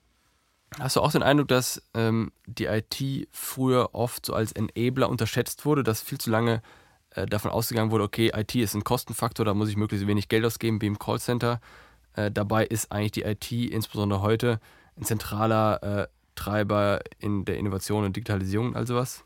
Hast 0.78 0.96
du 0.96 1.00
auch 1.00 1.12
den 1.12 1.22
Eindruck, 1.22 1.48
dass 1.48 1.82
ähm, 1.94 2.32
die 2.46 2.66
IT 2.66 3.28
früher 3.30 3.90
oft 3.94 4.26
so 4.26 4.34
als 4.34 4.52
Enabler 4.52 5.08
unterschätzt 5.08 5.64
wurde, 5.64 5.82
dass 5.82 6.02
viel 6.02 6.18
zu 6.18 6.30
lange 6.30 6.62
äh, 7.10 7.26
davon 7.26 7.50
ausgegangen 7.50 7.90
wurde, 7.90 8.04
okay, 8.04 8.32
IT 8.34 8.54
ist 8.54 8.74
ein 8.74 8.84
Kostenfaktor, 8.84 9.44
da 9.44 9.54
muss 9.54 9.68
ich 9.68 9.76
möglichst 9.76 10.06
wenig 10.06 10.28
Geld 10.28 10.44
ausgeben 10.44 10.80
wie 10.80 10.86
im 10.86 10.98
Callcenter. 10.98 11.60
Äh, 12.14 12.30
dabei 12.30 12.66
ist 12.66 12.90
eigentlich 12.90 13.12
die 13.12 13.22
IT 13.22 13.52
insbesondere 13.52 14.22
heute 14.22 14.60
ein 14.96 15.04
zentraler 15.04 15.82
äh, 15.82 16.06
Treiber 16.34 17.00
in 17.18 17.44
der 17.44 17.58
Innovation 17.58 18.04
und 18.04 18.16
Digitalisierung 18.16 18.68
und 18.68 18.76
all 18.76 18.86
sowas? 18.86 19.24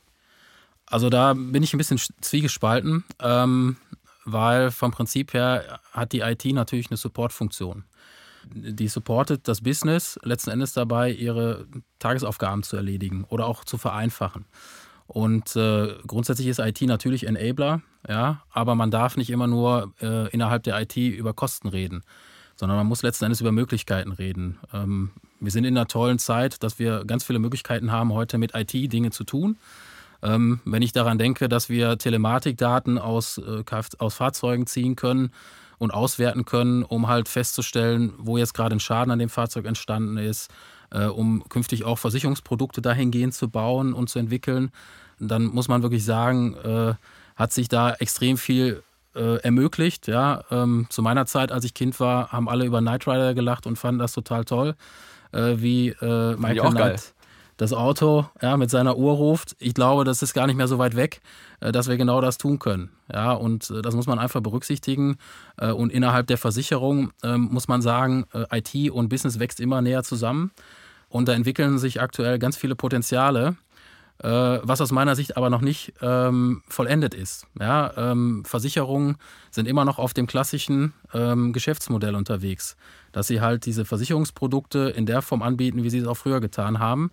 Also 0.87 1.11
da 1.11 1.35
bin 1.35 1.63
ich 1.63 1.75
ein 1.75 1.79
bisschen 1.79 2.01
zwiegespalten, 2.21 3.05
ähm, 3.21 3.77
weil 4.25 4.71
vom 4.71 4.93
Prinzip 4.93 5.35
her 5.35 5.81
hat 5.93 6.13
die 6.13 6.21
IT 6.21 6.45
natürlich 6.47 6.91
eine 6.91 6.97
Supportfunktion. 6.97 7.85
Die 8.55 8.89
supportet 8.89 9.49
das 9.49 9.61
Business 9.61 10.19
letzten 10.23 10.51
Endes 10.51 10.73
dabei, 10.73 11.11
ihre 11.11 11.67
Tagesaufgaben 11.99 12.63
zu 12.63 12.77
erledigen 12.77 13.25
oder 13.29 13.47
auch 13.47 13.65
zu 13.65 13.79
vereinfachen. 13.79 14.47
Und 15.07 15.55
äh, 15.57 15.95
grundsätzlich 16.07 16.49
ist 16.49 16.59
IT 16.59 16.83
natürlich 16.83 17.27
Enabler, 17.27 17.83
ja, 18.09 18.43
aber 18.51 18.75
man 18.75 18.91
darf 18.91 19.17
nicht 19.17 19.31
immer 19.31 19.47
nur 19.47 19.95
äh, 20.01 20.29
innerhalb 20.31 20.65
der 20.65 20.81
IT 20.81 20.97
über 20.97 21.33
Kosten 21.33 21.69
reden, 21.69 22.03
sondern 22.57 22.77
man 22.77 22.87
muss 22.87 23.03
letzten 23.03 23.27
Endes 23.27 23.41
über 23.41 23.53
Möglichkeiten 23.53 24.13
reden. 24.13 24.59
Ähm, 24.73 25.11
wir 25.39 25.53
sind 25.53 25.65
in 25.65 25.77
einer 25.77 25.87
tollen 25.87 26.19
Zeit, 26.19 26.63
dass 26.63 26.79
wir 26.79 27.05
ganz 27.05 27.25
viele 27.25 27.39
Möglichkeiten 27.39 27.93
haben, 27.93 28.13
heute 28.13 28.39
mit 28.39 28.55
IT 28.55 28.73
Dinge 28.93 29.11
zu 29.11 29.25
tun. 29.25 29.59
Ähm, 30.23 30.61
wenn 30.65 30.83
ich 30.83 30.93
daran 30.93 31.19
denke, 31.19 31.49
dass 31.49 31.69
wir 31.69 31.99
Telematikdaten 31.99 32.99
aus, 32.99 33.39
äh, 33.39 33.63
aus 33.99 34.15
Fahrzeugen 34.15 34.67
ziehen 34.67 34.97
können 34.97 35.31
und 35.79 35.93
auswerten 35.93 36.45
können, 36.45 36.83
um 36.83 37.09
halt 37.09 37.29
festzustellen, 37.29 38.15
wo 38.19 38.39
jetzt 38.39 38.55
gerade 38.55 38.75
ein 38.75 38.81
Schaden 38.81 39.11
an 39.11 39.19
dem 39.19 39.29
Fahrzeug 39.29 39.67
entstanden 39.67 40.17
ist, 40.17 40.51
äh, 40.91 41.07
um 41.07 41.49
künftig 41.49 41.85
auch 41.85 41.99
Versicherungsprodukte 41.99 42.81
dahingehend 42.81 43.35
zu 43.35 43.49
bauen 43.49 43.93
und 43.93 44.09
zu 44.09 44.19
entwickeln, 44.19 44.71
dann 45.19 45.47
muss 45.47 45.69
man 45.69 45.83
wirklich 45.83 46.05
sagen, 46.05 46.55
äh, 46.55 46.95
hat 47.37 47.53
sich 47.53 47.69
da 47.69 47.93
extrem 47.95 48.37
viel 48.37 48.83
äh, 49.15 49.37
ermöglicht. 49.39 50.07
Ja? 50.07 50.45
Ähm, 50.51 50.87
zu 50.91 51.03
meiner 51.03 51.27
Zeit, 51.27 51.53
als 51.53 51.65
ich 51.65 51.75
Kind 51.75 51.99
war, 52.01 52.33
haben 52.33 52.49
alle 52.49 52.65
über 52.65 52.81
Knight 52.81 53.07
Rider 53.07 53.35
gelacht 53.35 53.67
und 53.67 53.77
fanden 53.77 53.99
das 53.99 54.13
total 54.13 54.45
toll, 54.45 54.75
äh, 55.33 55.55
wie 55.57 55.89
äh, 55.89 56.37
Michael 56.37 56.71
Knight 56.71 57.15
das 57.57 57.73
Auto 57.73 58.27
ja, 58.43 58.57
mit 58.57 58.71
seiner 58.71 58.97
Uhr 58.97 59.15
ruft. 59.15 59.57
Ich 59.59 59.75
glaube, 59.75 60.05
das 60.05 60.23
ist 60.23 60.35
gar 60.35 60.47
nicht 60.47 60.57
mehr 60.57 60.69
so 60.69 60.79
weit 60.79 60.95
weg, 60.95 61.21
äh, 61.61 61.73
dass 61.73 61.89
wir 61.89 61.97
genau 61.97 62.21
das 62.21 62.39
tun 62.39 62.59
können. 62.59 62.91
Ja, 63.13 63.33
und 63.33 63.71
äh, 63.71 63.83
das 63.83 63.95
muss 63.95 64.07
man 64.07 64.19
einfach 64.19 64.41
berücksichtigen. 64.41 65.17
Äh, 65.57 65.71
und 65.71 65.91
innerhalb 65.91 66.27
der 66.27 66.39
Versicherung 66.39 67.13
ähm, 67.23 67.49
muss 67.51 67.69
man 67.69 67.83
sagen, 67.83 68.27
IT 68.53 68.91
und 68.91 69.09
Business 69.09 69.39
wächst 69.39 69.61
immer 69.61 69.81
näher 69.81 70.03
zusammen. 70.03 70.51
Und 71.09 71.29
da 71.29 71.33
entwickeln 71.33 71.79
sich 71.79 72.01
aktuell 72.01 72.39
ganz 72.39 72.57
viele 72.57 72.75
Potenziale, 72.75 73.57
was 74.19 74.81
aus 74.81 74.93
meiner 74.93 75.15
Sicht 75.15 75.37
aber 75.37 75.51
noch 75.51 75.61
nicht 75.61 75.93
ähm, 76.01 76.63
vollendet 76.69 77.13
ist. 77.13 77.47
Ja, 77.61 77.93
ähm, 77.99 78.45
Versicherungen 78.47 79.19
sind 79.51 79.69
immer 79.69 79.85
noch 79.85 79.99
auf 79.99 80.15
dem 80.15 80.27
klassischen 80.27 80.95
Geschäftsmodell 81.53 82.15
unterwegs, 82.15 82.77
dass 83.13 83.27
sie 83.27 83.43
halt 83.43 83.67
diese 83.67 83.85
Versicherungsprodukte 83.85 84.89
in 84.89 85.05
der 85.05 85.21
Form 85.21 85.43
anbieten, 85.43 85.85
wie 85.85 85.91
sie 85.91 85.99
es 85.99 86.07
auch 86.07 86.17
früher 86.17 86.41
getan 86.41 86.79
haben. 86.79 87.11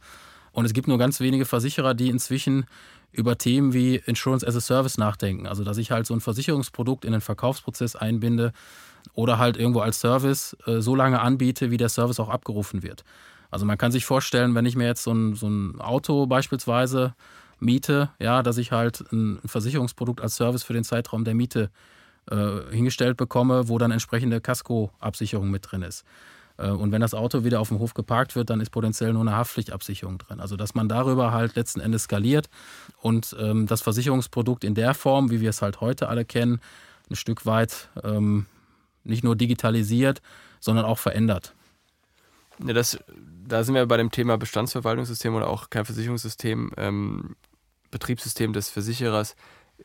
Und 0.54 0.66
es 0.66 0.74
gibt 0.74 0.88
nur 0.88 0.98
ganz 0.98 1.20
wenige 1.20 1.46
Versicherer, 1.46 1.94
die 1.94 2.10
inzwischen 2.10 2.66
über 3.12 3.38
Themen 3.38 3.74
wie 3.74 3.96
Insurance 4.06 4.48
as 4.48 4.56
a 4.56 4.62
Service 4.62 4.98
nachdenken. 4.98 5.46
Also, 5.46 5.64
dass 5.64 5.78
ich 5.78 5.92
halt 5.92 6.06
so 6.06 6.14
ein 6.14 6.22
Versicherungsprodukt 6.22 7.06
in 7.06 7.12
den 7.12 7.22
Verkaufsprozess 7.22 7.96
einbinde 7.96 8.54
oder 9.14 9.38
halt 9.38 9.58
irgendwo 9.58 9.82
als 9.82 10.00
Service 10.00 10.56
äh, 10.66 10.80
so 10.80 10.96
lange 10.96 11.20
anbiete, 11.20 11.72
wie 11.72 11.78
der 11.78 11.90
Service 11.90 12.20
auch 12.20 12.30
abgerufen 12.30 12.84
wird. 12.84 13.04
Also, 13.52 13.66
man 13.66 13.78
kann 13.78 13.92
sich 13.92 14.06
vorstellen, 14.06 14.56
wenn 14.56 14.66
ich 14.66 14.76
mir 14.76 14.88
jetzt 14.88 15.04
so 15.04 15.12
ein, 15.12 15.36
so 15.36 15.48
ein 15.48 15.82
Auto 15.82 16.28
beispielsweise 16.28 17.14
miete, 17.60 18.10
ja, 18.20 18.44
dass 18.44 18.58
ich 18.58 18.72
halt 18.72 19.04
ein 19.12 19.40
Versicherungsprodukt 19.46 20.22
als 20.22 20.36
Service 20.36 20.64
für 20.64 20.74
den 20.74 20.84
Zeitraum 20.84 21.24
der 21.24 21.34
Miete 21.34 21.70
äh, 22.30 22.72
hingestellt 22.72 23.18
bekomme, 23.18 23.70
wo 23.70 23.78
dann 23.78 23.92
entsprechende 23.92 24.40
Casco-Absicherung 24.42 25.50
mit 25.50 25.72
drin 25.72 25.82
ist. 25.82 26.04
Äh, 26.58 26.70
und 26.70 26.92
wenn 26.92 27.02
das 27.02 27.14
Auto 27.14 27.44
wieder 27.44 27.60
auf 27.60 27.70
dem 27.70 27.80
Hof 27.80 27.94
geparkt 27.94 28.36
wird, 28.36 28.50
dann 28.50 28.62
ist 28.62 28.70
potenziell 28.70 29.14
nur 29.14 29.22
eine 29.22 29.36
Haftpflichtabsicherung 29.36 30.18
drin. 30.18 30.40
Also 30.40 30.56
dass 30.56 30.76
man 30.76 30.90
darüber 30.90 31.32
halt 31.32 31.56
letzten 31.56 31.80
Endes 31.80 32.04
skaliert 32.04 32.50
und 33.02 33.36
ähm, 33.40 33.68
das 33.68 33.82
Versicherungsprodukt 33.82 34.64
in 34.64 34.76
der 34.76 34.94
Form, 34.94 35.32
wie 35.32 35.42
wir 35.42 35.50
es 35.50 35.62
halt 35.62 35.82
heute 35.82 36.10
alle 36.10 36.26
kennen, 36.26 36.60
ein 37.10 37.16
Stück 37.16 37.46
weit 37.46 37.90
ähm, 38.04 38.46
nicht 39.04 39.24
nur 39.24 39.36
digitalisiert, 39.36 40.22
sondern 40.60 40.86
auch 40.86 41.00
verändert. 41.00 41.54
Ja, 42.66 42.74
das, 42.74 42.98
da 43.48 43.64
sind 43.64 43.76
wir 43.76 43.86
bei 43.86 43.98
dem 43.98 44.12
Thema 44.12 44.38
Bestandsverwaltungssystem 44.38 45.36
oder 45.36 45.48
auch 45.48 45.70
kein 45.70 45.86
Versicherungssystem, 45.86 46.72
ähm, 46.78 47.36
Betriebssystem 47.92 48.54
des 48.54 48.70
Versicherers. 48.70 49.36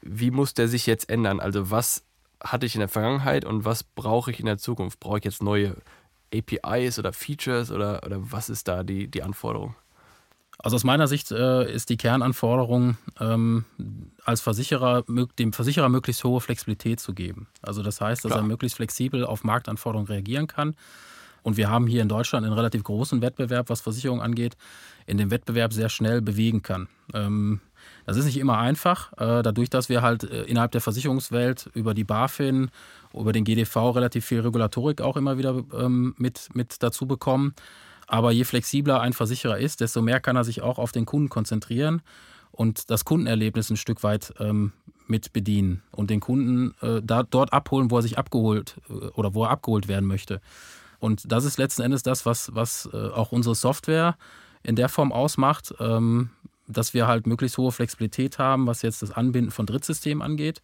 Wie 0.03 0.31
muss 0.31 0.55
der 0.55 0.69
sich 0.69 0.87
jetzt 0.87 1.11
ändern? 1.11 1.41
Also 1.41 1.71
was 1.71 2.05
hatte 2.41 2.67
ich 2.67 2.75
in 2.75 2.81
der 2.81 2.89
Vergangenheit 2.89 3.45
und 3.45 3.65
was 3.65 3.83
brauche 3.83 4.31
ich 4.31 4.39
in 4.39 4.47
der 4.47 4.59
Zukunft? 4.59 5.01
Brauche 5.01 5.19
ich 5.19 5.25
jetzt 5.25 5.43
neue 5.43 5.77
APIs 6.35 6.99
oder 6.99 7.13
Features 7.13 7.71
oder, 7.71 8.03
oder 8.05 8.19
was 8.21 8.49
ist 8.49 8.69
da 8.69 8.83
die, 8.83 9.09
die 9.09 9.23
Anforderung? 9.23 9.75
Also 10.61 10.75
aus 10.75 10.83
meiner 10.83 11.07
Sicht 11.07 11.31
äh, 11.31 11.73
ist 11.73 11.89
die 11.89 11.97
Kernanforderung, 11.97 12.97
ähm, 13.21 13.65
als 14.25 14.41
Versicherer 14.41 15.05
dem 15.39 15.53
Versicherer 15.53 15.89
möglichst 15.89 16.25
hohe 16.25 16.41
Flexibilität 16.41 16.99
zu 16.99 17.15
geben. 17.15 17.47
Also 17.63 17.83
das 17.83 18.01
heißt, 18.01 18.25
dass 18.25 18.33
Klar. 18.33 18.43
er 18.43 18.47
möglichst 18.47 18.77
flexibel 18.77 19.25
auf 19.25 19.45
Marktanforderungen 19.45 20.09
reagieren 20.09 20.49
kann. 20.49 20.75
Und 21.45 21.57
wir 21.57 21.71
haben 21.71 21.87
hier 21.87 22.03
in 22.03 22.09
Deutschland 22.09 22.45
einen 22.45 22.55
relativ 22.55 22.83
großen 22.83 23.23
Wettbewerb, 23.23 23.71
was 23.71 23.81
Versicherungen 23.81 24.23
angeht, 24.23 24.57
in 25.07 25.17
dem 25.17 25.31
Wettbewerb 25.31 25.73
sehr 25.73 25.89
schnell 25.89 26.21
bewegen 26.21 26.63
kann. 26.63 26.89
Ähm, 27.15 27.61
das 28.07 28.17
ist 28.17 28.25
nicht 28.25 28.39
immer 28.39 28.59
einfach, 28.59 29.13
äh, 29.15 29.43
dadurch, 29.43 29.71
dass 29.71 29.89
wir 29.89 30.03
halt 30.03 30.25
äh, 30.25 30.45
innerhalb 30.45 30.73
der 30.73 30.81
Versicherungswelt 30.81 31.71
über 31.75 31.95
die 31.95 32.05
BaFin, 32.05 32.71
über 33.13 33.33
den 33.33 33.45
GDV 33.45 33.91
relativ 33.91 34.25
viel 34.25 34.41
Regulatorik 34.41 35.01
auch 35.01 35.17
immer 35.17 35.39
wieder 35.39 35.63
ähm, 35.75 36.15
mit, 36.19 36.49
mit 36.55 36.83
dazu 36.83 37.07
bekommen. 37.07 37.55
Aber 38.07 38.33
je 38.33 38.45
flexibler 38.45 39.01
ein 39.01 39.13
Versicherer 39.13 39.59
ist, 39.59 39.81
desto 39.81 40.01
mehr 40.01 40.21
kann 40.21 40.37
er 40.37 40.45
sich 40.45 40.63
auch 40.63 40.79
auf 40.79 40.93
den 40.93 41.05
Kunden 41.07 41.29
konzentrieren 41.29 42.03
und 42.51 42.91
das 42.91 43.05
Kundenerlebnis 43.05 43.71
ein 43.71 43.77
Stück 43.77 44.03
weit 44.03 44.33
ähm, 44.39 44.73
mit 45.07 45.33
bedienen 45.33 45.83
und 45.93 46.11
den 46.11 46.21
Kunden 46.21 46.75
äh, 46.81 47.03
da, 47.03 47.23
dort 47.23 47.53
abholen, 47.53 47.91
wo 47.91 47.97
er 47.97 48.03
sich 48.03 48.19
abgeholt 48.19 48.77
oder 49.15 49.35
wo 49.35 49.45
er 49.45 49.51
abgeholt 49.51 49.89
werden 49.89 50.07
möchte. 50.07 50.41
Und 50.99 51.31
das 51.31 51.45
ist 51.45 51.59
letzten 51.59 51.83
Endes 51.83 52.03
das, 52.03 52.27
was, 52.27 52.55
was 52.55 52.89
auch 52.93 53.31
unsere 53.31 53.55
Software 53.55 54.17
in 54.63 54.77
der 54.77 54.89
Form 54.89 55.13
ausmacht. 55.13 55.75
Ähm, 55.79 56.31
dass 56.69 56.95
wir 56.95 57.07
halt 57.07 57.27
möglichst 57.27 57.59
hohe 57.59 57.73
Flexibilität 57.73 58.39
haben, 58.39 58.67
was 58.67 58.83
jetzt 58.83 59.03
das 59.03 59.11
Anbinden 59.11 59.51
von 59.51 59.67
Drittsystemen 59.67 60.23
angeht. 60.23 60.61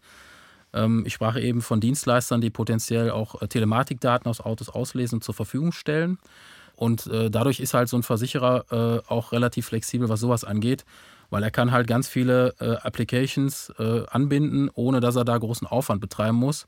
Ähm, 0.73 1.05
ich 1.07 1.15
sprach 1.15 1.37
eben 1.37 1.63
von 1.63 1.81
Dienstleistern, 1.81 2.41
die 2.41 2.51
potenziell 2.51 3.11
auch 3.11 3.41
äh, 3.41 3.49
Telematikdaten 3.49 4.29
aus 4.29 4.41
Autos 4.41 4.69
auslesen 4.69 5.17
und 5.17 5.25
zur 5.25 5.35
Verfügung 5.35 5.73
stellen. 5.73 6.19
Und 6.77 7.07
äh, 7.07 7.31
dadurch 7.31 7.61
ist 7.61 7.73
halt 7.73 7.89
so 7.89 7.97
ein 7.97 8.03
Versicherer 8.03 8.65
äh, 8.71 9.11
auch 9.11 9.33
relativ 9.33 9.67
flexibel, 9.67 10.09
was 10.09 10.21
sowas 10.21 10.45
angeht, 10.45 10.85
weil 11.31 11.43
er 11.43 11.51
kann 11.51 11.73
halt 11.73 11.87
ganz 11.87 12.07
viele 12.07 12.55
Applications 12.85 13.73
anbinden, 13.79 14.71
ohne 14.75 15.01
dass 15.01 15.17
er 15.17 15.25
da 15.25 15.37
großen 15.37 15.67
Aufwand 15.67 16.01
betreiben 16.01 16.37
muss, 16.37 16.67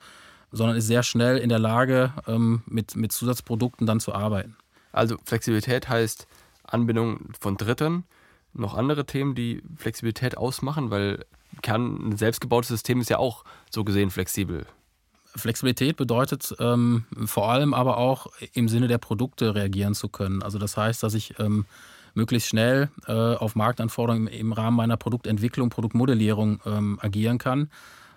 sondern 0.51 0.77
ist 0.77 0.87
sehr 0.87 1.03
schnell 1.03 1.37
in 1.39 1.51
der 1.51 1.59
Lage, 1.59 2.13
ähm, 2.27 2.63
mit, 2.67 2.97
mit 2.97 3.13
Zusatzprodukten 3.13 3.87
dann 3.87 4.01
zu 4.01 4.13
arbeiten. 4.13 4.57
Also 4.93 5.19
Flexibilität 5.25 5.89
heißt 5.89 6.27
Anbindung 6.65 7.31
von 7.39 7.57
Dritten 7.57 8.05
noch 8.57 8.75
andere 8.75 9.07
Themen, 9.07 9.35
die 9.35 9.63
Flexibilität 9.77 10.37
ausmachen? 10.37 10.91
Weil 10.91 11.25
Kern, 11.63 12.11
ein 12.11 12.17
selbstgebautes 12.17 12.69
System 12.69 13.01
ist 13.01 13.11
ja 13.11 13.19
auch 13.19 13.45
so 13.71 13.85
gesehen 13.85 14.11
flexibel. 14.11 14.67
Flexibilität 15.35 15.97
bedeutet 15.97 16.55
ähm, 16.61 17.05
vor 17.27 17.51
allem 17.51 17.75
aber 17.75 17.99
auch 17.99 18.27
im 18.55 18.69
Sinne 18.69 18.89
der 18.89 18.99
Produkte 18.99 19.55
reagieren 19.55 19.95
zu 19.95 20.09
können. 20.09 20.43
Also 20.43 20.59
das 20.59 20.77
heißt, 20.77 21.03
dass 21.03 21.15
ich 21.15 21.39
ähm, 21.39 21.67
möglichst 22.15 22.49
schnell 22.49 22.89
äh, 23.07 23.13
auf 23.13 23.55
Marktanforderungen 23.55 24.27
im 24.27 24.53
Rahmen 24.53 24.77
meiner 24.77 24.97
Produktentwicklung, 24.97 25.69
Produktmodellierung 25.69 26.61
ähm, 26.65 26.99
agieren 27.03 27.39
kann. 27.39 27.71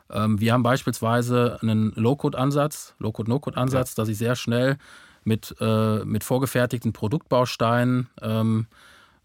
Ähm, 0.10 0.40
wir 0.40 0.54
haben 0.54 0.64
beispielsweise 0.64 1.60
einen 1.62 1.92
Low-Code-Ansatz, 1.96 2.96
Low-Code-No-Code-Ansatz, 3.00 3.92
ja. 3.92 3.96
dass 4.02 4.10
ich 4.10 4.18
sehr 4.18 4.36
schnell 4.36 4.78
mit, 5.24 5.56
äh, 5.60 6.06
mit 6.06 6.24
vorgefertigten 6.24 6.94
Produktbausteinen 6.94 8.08
ähm, 8.22 8.68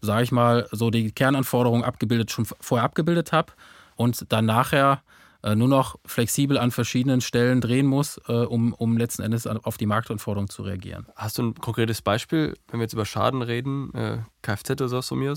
sage 0.05 0.23
ich 0.23 0.31
mal, 0.31 0.67
so 0.71 0.89
die 0.89 1.11
Kernanforderungen 1.11 1.83
abgebildet, 1.83 2.31
schon 2.31 2.45
vorher 2.45 2.85
abgebildet 2.85 3.31
habe 3.31 3.53
und 3.95 4.31
dann 4.31 4.45
nachher 4.45 5.01
äh, 5.45 5.55
nur 5.55 5.67
noch 5.67 5.97
flexibel 6.05 6.57
an 6.57 6.71
verschiedenen 6.71 7.21
Stellen 7.21 7.61
drehen 7.61 7.85
muss, 7.85 8.19
äh, 8.27 8.33
um, 8.33 8.73
um 8.73 8.97
letzten 8.97 9.21
Endes 9.21 9.45
auf 9.45 9.77
die 9.77 9.85
Marktanforderungen 9.85 10.49
zu 10.49 10.63
reagieren. 10.63 11.05
Hast 11.15 11.37
du 11.37 11.43
ein 11.43 11.55
konkretes 11.55 12.01
Beispiel, 12.01 12.57
wenn 12.69 12.79
wir 12.79 12.85
jetzt 12.85 12.93
über 12.93 13.05
Schaden 13.05 13.41
reden, 13.41 13.93
äh, 13.93 14.17
Kfz 14.41 14.71
oder 14.71 14.87
so 14.87 15.01
von 15.01 15.19
mir? 15.19 15.35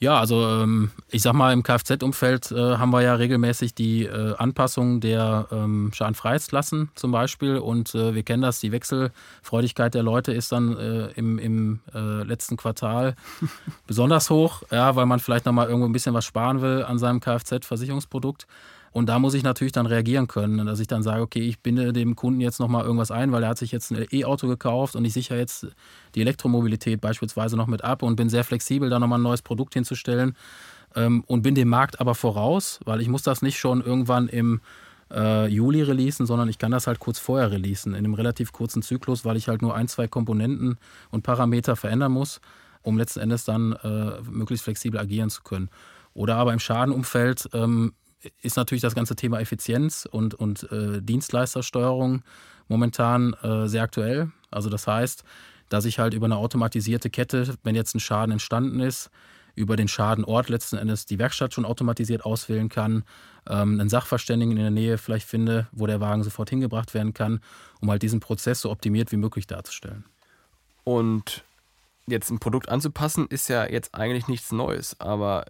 Ja, 0.00 0.20
also 0.20 0.46
ähm, 0.46 0.92
ich 1.10 1.22
sag 1.22 1.32
mal, 1.32 1.52
im 1.52 1.64
Kfz-Umfeld 1.64 2.52
äh, 2.52 2.76
haben 2.76 2.90
wir 2.90 3.02
ja 3.02 3.14
regelmäßig 3.14 3.74
die 3.74 4.04
äh, 4.04 4.36
Anpassung 4.36 5.00
der 5.00 5.48
ähm, 5.50 5.90
Schadenfreiheitslassen 5.92 6.90
zum 6.94 7.10
Beispiel 7.10 7.58
und 7.58 7.96
äh, 7.96 8.14
wir 8.14 8.22
kennen 8.22 8.42
das, 8.42 8.60
die 8.60 8.70
Wechselfreudigkeit 8.70 9.94
der 9.94 10.04
Leute 10.04 10.32
ist 10.32 10.52
dann 10.52 10.76
äh, 10.76 11.08
im, 11.16 11.40
im 11.40 11.80
äh, 11.92 12.22
letzten 12.22 12.56
Quartal 12.56 13.16
besonders 13.88 14.30
hoch, 14.30 14.62
ja, 14.70 14.94
weil 14.94 15.06
man 15.06 15.18
vielleicht 15.18 15.46
nochmal 15.46 15.66
irgendwo 15.66 15.88
ein 15.88 15.92
bisschen 15.92 16.14
was 16.14 16.24
sparen 16.24 16.62
will 16.62 16.84
an 16.84 17.00
seinem 17.00 17.18
Kfz-Versicherungsprodukt. 17.18 18.46
Und 18.98 19.06
da 19.06 19.20
muss 19.20 19.34
ich 19.34 19.44
natürlich 19.44 19.72
dann 19.72 19.86
reagieren 19.86 20.26
können, 20.26 20.66
dass 20.66 20.80
ich 20.80 20.88
dann 20.88 21.04
sage, 21.04 21.22
okay, 21.22 21.38
ich 21.38 21.60
binde 21.60 21.92
dem 21.92 22.16
Kunden 22.16 22.40
jetzt 22.40 22.58
nochmal 22.58 22.84
irgendwas 22.84 23.12
ein, 23.12 23.30
weil 23.30 23.44
er 23.44 23.50
hat 23.50 23.58
sich 23.58 23.70
jetzt 23.70 23.92
ein 23.92 24.04
E-Auto 24.10 24.48
gekauft 24.48 24.96
und 24.96 25.04
ich 25.04 25.12
sichere 25.12 25.38
jetzt 25.38 25.68
die 26.16 26.20
Elektromobilität 26.20 27.00
beispielsweise 27.00 27.56
noch 27.56 27.68
mit 27.68 27.84
ab 27.84 28.02
und 28.02 28.16
bin 28.16 28.28
sehr 28.28 28.42
flexibel, 28.42 28.90
da 28.90 28.98
nochmal 28.98 29.20
ein 29.20 29.22
neues 29.22 29.40
Produkt 29.40 29.74
hinzustellen 29.74 30.34
ähm, 30.96 31.22
und 31.28 31.42
bin 31.42 31.54
dem 31.54 31.68
Markt 31.68 32.00
aber 32.00 32.16
voraus, 32.16 32.80
weil 32.86 33.00
ich 33.00 33.06
muss 33.06 33.22
das 33.22 33.40
nicht 33.40 33.60
schon 33.60 33.82
irgendwann 33.82 34.26
im 34.26 34.60
äh, 35.12 35.46
Juli 35.46 35.82
releasen, 35.82 36.26
sondern 36.26 36.48
ich 36.48 36.58
kann 36.58 36.72
das 36.72 36.88
halt 36.88 36.98
kurz 36.98 37.20
vorher 37.20 37.52
releasen, 37.52 37.92
in 37.92 37.98
einem 37.98 38.14
relativ 38.14 38.50
kurzen 38.50 38.82
Zyklus, 38.82 39.24
weil 39.24 39.36
ich 39.36 39.46
halt 39.46 39.62
nur 39.62 39.76
ein, 39.76 39.86
zwei 39.86 40.08
Komponenten 40.08 40.76
und 41.12 41.22
Parameter 41.22 41.76
verändern 41.76 42.10
muss, 42.10 42.40
um 42.82 42.98
letzten 42.98 43.20
Endes 43.20 43.44
dann 43.44 43.74
äh, 43.74 44.20
möglichst 44.28 44.64
flexibel 44.64 44.98
agieren 44.98 45.30
zu 45.30 45.44
können. 45.44 45.70
Oder 46.14 46.34
aber 46.34 46.52
im 46.52 46.58
Schadenumfeld 46.58 47.48
ähm, 47.52 47.92
ist 48.42 48.56
natürlich 48.56 48.82
das 48.82 48.94
ganze 48.94 49.16
Thema 49.16 49.40
Effizienz 49.40 50.06
und, 50.10 50.34
und 50.34 50.70
äh, 50.72 51.00
Dienstleistersteuerung 51.00 52.22
momentan 52.68 53.34
äh, 53.42 53.68
sehr 53.68 53.82
aktuell. 53.82 54.30
Also 54.50 54.70
das 54.70 54.86
heißt, 54.86 55.24
dass 55.68 55.84
ich 55.84 55.98
halt 55.98 56.14
über 56.14 56.26
eine 56.26 56.36
automatisierte 56.36 57.10
Kette, 57.10 57.54
wenn 57.62 57.74
jetzt 57.74 57.94
ein 57.94 58.00
Schaden 58.00 58.32
entstanden 58.32 58.80
ist, 58.80 59.10
über 59.54 59.76
den 59.76 59.88
Schadenort 59.88 60.48
letzten 60.48 60.76
Endes 60.76 61.04
die 61.04 61.18
Werkstatt 61.18 61.52
schon 61.52 61.64
automatisiert 61.64 62.24
auswählen 62.24 62.68
kann, 62.68 63.04
ähm, 63.48 63.80
einen 63.80 63.88
Sachverständigen 63.88 64.56
in 64.56 64.62
der 64.62 64.70
Nähe 64.70 64.98
vielleicht 64.98 65.26
finde, 65.26 65.66
wo 65.72 65.86
der 65.86 66.00
Wagen 66.00 66.22
sofort 66.22 66.50
hingebracht 66.50 66.94
werden 66.94 67.12
kann, 67.12 67.40
um 67.80 67.90
halt 67.90 68.02
diesen 68.02 68.20
Prozess 68.20 68.60
so 68.60 68.70
optimiert 68.70 69.10
wie 69.10 69.16
möglich 69.16 69.46
darzustellen. 69.46 70.04
Und 70.84 71.44
jetzt 72.06 72.30
ein 72.30 72.38
Produkt 72.38 72.68
anzupassen, 72.68 73.26
ist 73.28 73.48
ja 73.48 73.66
jetzt 73.66 73.94
eigentlich 73.94 74.28
nichts 74.28 74.52
Neues, 74.52 74.98
aber 75.00 75.44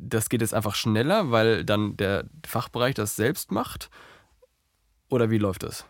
das 0.00 0.28
geht 0.28 0.40
jetzt 0.40 0.54
einfach 0.54 0.74
schneller, 0.74 1.30
weil 1.30 1.64
dann 1.64 1.96
der 1.96 2.24
Fachbereich 2.46 2.94
das 2.94 3.16
selbst 3.16 3.52
macht? 3.52 3.90
Oder 5.08 5.30
wie 5.30 5.38
läuft 5.38 5.62
das? 5.62 5.84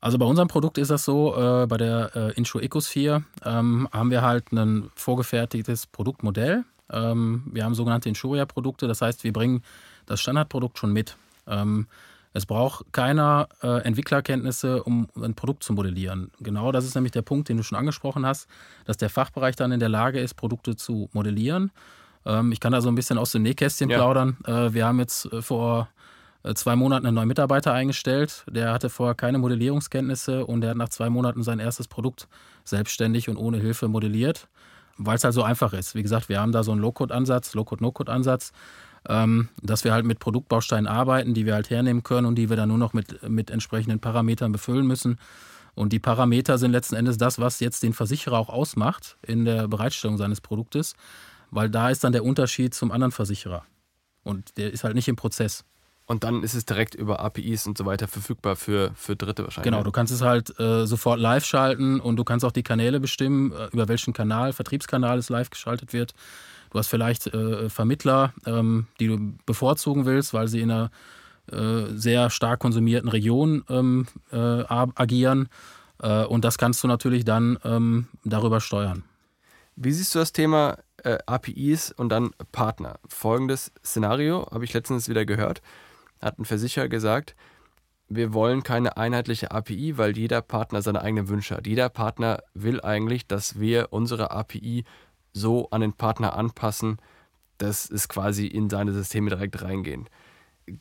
Also 0.00 0.18
bei 0.18 0.26
unserem 0.26 0.48
Produkt 0.48 0.78
ist 0.78 0.90
das 0.90 1.04
so, 1.04 1.34
äh, 1.36 1.66
bei 1.66 1.78
der 1.78 2.14
äh, 2.14 2.32
Insure 2.34 2.62
Ecosphere 2.62 3.24
ähm, 3.44 3.88
haben 3.92 4.10
wir 4.10 4.22
halt 4.22 4.52
ein 4.52 4.90
vorgefertigtes 4.94 5.86
Produktmodell. 5.86 6.64
Ähm, 6.90 7.44
wir 7.52 7.64
haben 7.64 7.74
sogenannte 7.74 8.08
Insuria-Produkte, 8.08 8.86
das 8.86 9.00
heißt, 9.00 9.24
wir 9.24 9.32
bringen 9.32 9.62
das 10.04 10.20
Standardprodukt 10.20 10.78
schon 10.78 10.92
mit. 10.92 11.16
Ähm, 11.46 11.88
es 12.34 12.44
braucht 12.44 12.92
keiner 12.92 13.48
äh, 13.62 13.82
Entwicklerkenntnisse, 13.82 14.82
um 14.82 15.08
ein 15.16 15.34
Produkt 15.34 15.64
zu 15.64 15.72
modellieren. 15.72 16.30
Genau 16.40 16.70
das 16.70 16.84
ist 16.84 16.94
nämlich 16.94 17.12
der 17.12 17.22
Punkt, 17.22 17.48
den 17.48 17.56
du 17.56 17.62
schon 17.62 17.78
angesprochen 17.78 18.26
hast, 18.26 18.46
dass 18.84 18.98
der 18.98 19.08
Fachbereich 19.08 19.56
dann 19.56 19.72
in 19.72 19.80
der 19.80 19.88
Lage 19.88 20.20
ist, 20.20 20.34
Produkte 20.34 20.76
zu 20.76 21.08
modellieren 21.14 21.72
ähm, 22.26 22.52
ich 22.52 22.60
kann 22.60 22.72
da 22.72 22.80
so 22.80 22.88
ein 22.88 22.94
bisschen 22.94 23.18
aus 23.18 23.32
dem 23.32 23.42
Nähkästchen 23.42 23.88
ja. 23.88 23.96
plaudern. 23.96 24.36
Äh, 24.44 24.72
wir 24.72 24.84
haben 24.86 24.98
jetzt 24.98 25.32
äh, 25.32 25.40
vor 25.40 25.88
äh, 26.42 26.54
zwei 26.54 26.76
Monaten 26.76 27.06
einen 27.06 27.14
neuen 27.14 27.28
Mitarbeiter 27.28 27.72
eingestellt. 27.72 28.44
Der 28.50 28.72
hatte 28.72 28.90
vorher 28.90 29.14
keine 29.14 29.38
Modellierungskenntnisse 29.38 30.44
und 30.44 30.60
der 30.60 30.70
hat 30.70 30.76
nach 30.76 30.88
zwei 30.88 31.08
Monaten 31.08 31.42
sein 31.42 31.60
erstes 31.60 31.88
Produkt 31.88 32.28
selbstständig 32.64 33.28
und 33.28 33.36
ohne 33.36 33.58
Hilfe 33.58 33.88
modelliert, 33.88 34.48
weil 34.98 35.16
es 35.16 35.24
halt 35.24 35.34
so 35.34 35.42
einfach 35.42 35.72
ist. 35.72 35.94
Wie 35.94 36.02
gesagt, 36.02 36.28
wir 36.28 36.40
haben 36.40 36.52
da 36.52 36.64
so 36.64 36.72
einen 36.72 36.80
Low-Code-Ansatz, 36.80 37.54
Low-Code-No-Code-Ansatz, 37.54 38.52
ähm, 39.08 39.48
dass 39.62 39.84
wir 39.84 39.92
halt 39.92 40.04
mit 40.04 40.18
Produktbausteinen 40.18 40.88
arbeiten, 40.88 41.32
die 41.32 41.46
wir 41.46 41.54
halt 41.54 41.70
hernehmen 41.70 42.02
können 42.02 42.26
und 42.26 42.34
die 42.34 42.50
wir 42.50 42.56
dann 42.56 42.68
nur 42.68 42.78
noch 42.78 42.92
mit, 42.92 43.28
mit 43.28 43.50
entsprechenden 43.50 44.00
Parametern 44.00 44.50
befüllen 44.50 44.86
müssen. 44.86 45.18
Und 45.76 45.92
die 45.92 45.98
Parameter 45.98 46.58
sind 46.58 46.72
letzten 46.72 46.96
Endes 46.96 47.18
das, 47.18 47.38
was 47.38 47.60
jetzt 47.60 47.82
den 47.82 47.92
Versicherer 47.92 48.38
auch 48.38 48.48
ausmacht 48.48 49.16
in 49.22 49.44
der 49.44 49.68
Bereitstellung 49.68 50.16
seines 50.16 50.40
Produktes 50.40 50.96
weil 51.50 51.70
da 51.70 51.90
ist 51.90 52.04
dann 52.04 52.12
der 52.12 52.24
Unterschied 52.24 52.74
zum 52.74 52.90
anderen 52.90 53.12
Versicherer. 53.12 53.64
Und 54.22 54.56
der 54.56 54.72
ist 54.72 54.84
halt 54.84 54.94
nicht 54.94 55.08
im 55.08 55.16
Prozess. 55.16 55.64
Und 56.06 56.22
dann 56.22 56.44
ist 56.44 56.54
es 56.54 56.64
direkt 56.64 56.94
über 56.94 57.18
APIs 57.20 57.66
und 57.66 57.76
so 57.76 57.84
weiter 57.84 58.06
verfügbar 58.06 58.54
für, 58.54 58.92
für 58.94 59.16
Dritte 59.16 59.42
wahrscheinlich. 59.42 59.72
Genau, 59.72 59.82
du 59.82 59.90
kannst 59.90 60.12
es 60.12 60.22
halt 60.22 60.58
äh, 60.60 60.86
sofort 60.86 61.18
live 61.18 61.44
schalten 61.44 61.98
und 61.98 62.16
du 62.16 62.22
kannst 62.22 62.44
auch 62.44 62.52
die 62.52 62.62
Kanäle 62.62 63.00
bestimmen, 63.00 63.52
äh, 63.52 63.68
über 63.72 63.88
welchen 63.88 64.12
Kanal, 64.12 64.52
Vertriebskanal 64.52 65.18
es 65.18 65.30
live 65.30 65.50
geschaltet 65.50 65.92
wird. 65.92 66.14
Du 66.70 66.78
hast 66.78 66.86
vielleicht 66.88 67.26
äh, 67.28 67.68
Vermittler, 67.68 68.32
ähm, 68.46 68.86
die 69.00 69.08
du 69.08 69.34
bevorzugen 69.46 70.06
willst, 70.06 70.32
weil 70.32 70.46
sie 70.46 70.60
in 70.60 70.70
einer 70.70 70.90
äh, 71.50 71.86
sehr 71.94 72.30
stark 72.30 72.60
konsumierten 72.60 73.08
Region 73.08 73.64
ähm, 73.68 74.06
äh, 74.30 74.36
agieren. 74.36 75.48
Äh, 76.00 76.24
und 76.24 76.44
das 76.44 76.56
kannst 76.56 76.84
du 76.84 76.88
natürlich 76.88 77.24
dann 77.24 77.58
ähm, 77.64 78.06
darüber 78.24 78.60
steuern. 78.60 79.02
Wie 79.74 79.92
siehst 79.92 80.14
du 80.14 80.20
das 80.20 80.32
Thema 80.32 80.78
äh, 81.06 81.18
APIs 81.26 81.92
und 81.92 82.08
dann 82.10 82.32
Partner? 82.52 82.98
Folgendes 83.08 83.72
Szenario 83.84 84.46
habe 84.50 84.64
ich 84.64 84.74
letztens 84.74 85.08
wieder 85.08 85.24
gehört. 85.24 85.62
Hat 86.20 86.38
ein 86.38 86.44
Versicherer 86.44 86.88
gesagt, 86.88 87.36
wir 88.08 88.32
wollen 88.32 88.62
keine 88.62 88.96
einheitliche 88.96 89.50
API, 89.50 89.98
weil 89.98 90.16
jeder 90.16 90.42
Partner 90.42 90.82
seine 90.82 91.02
eigenen 91.02 91.28
Wünsche 91.28 91.56
hat. 91.56 91.66
Jeder 91.66 91.88
Partner 91.88 92.42
will 92.54 92.80
eigentlich, 92.80 93.26
dass 93.26 93.58
wir 93.58 93.88
unsere 93.92 94.30
API 94.30 94.84
so 95.32 95.68
an 95.70 95.80
den 95.80 95.92
Partner 95.92 96.34
anpassen, 96.34 96.98
dass 97.58 97.90
es 97.90 98.08
quasi 98.08 98.46
in 98.46 98.70
seine 98.70 98.92
Systeme 98.92 99.30
direkt 99.30 99.62
reingehen. 99.62 100.08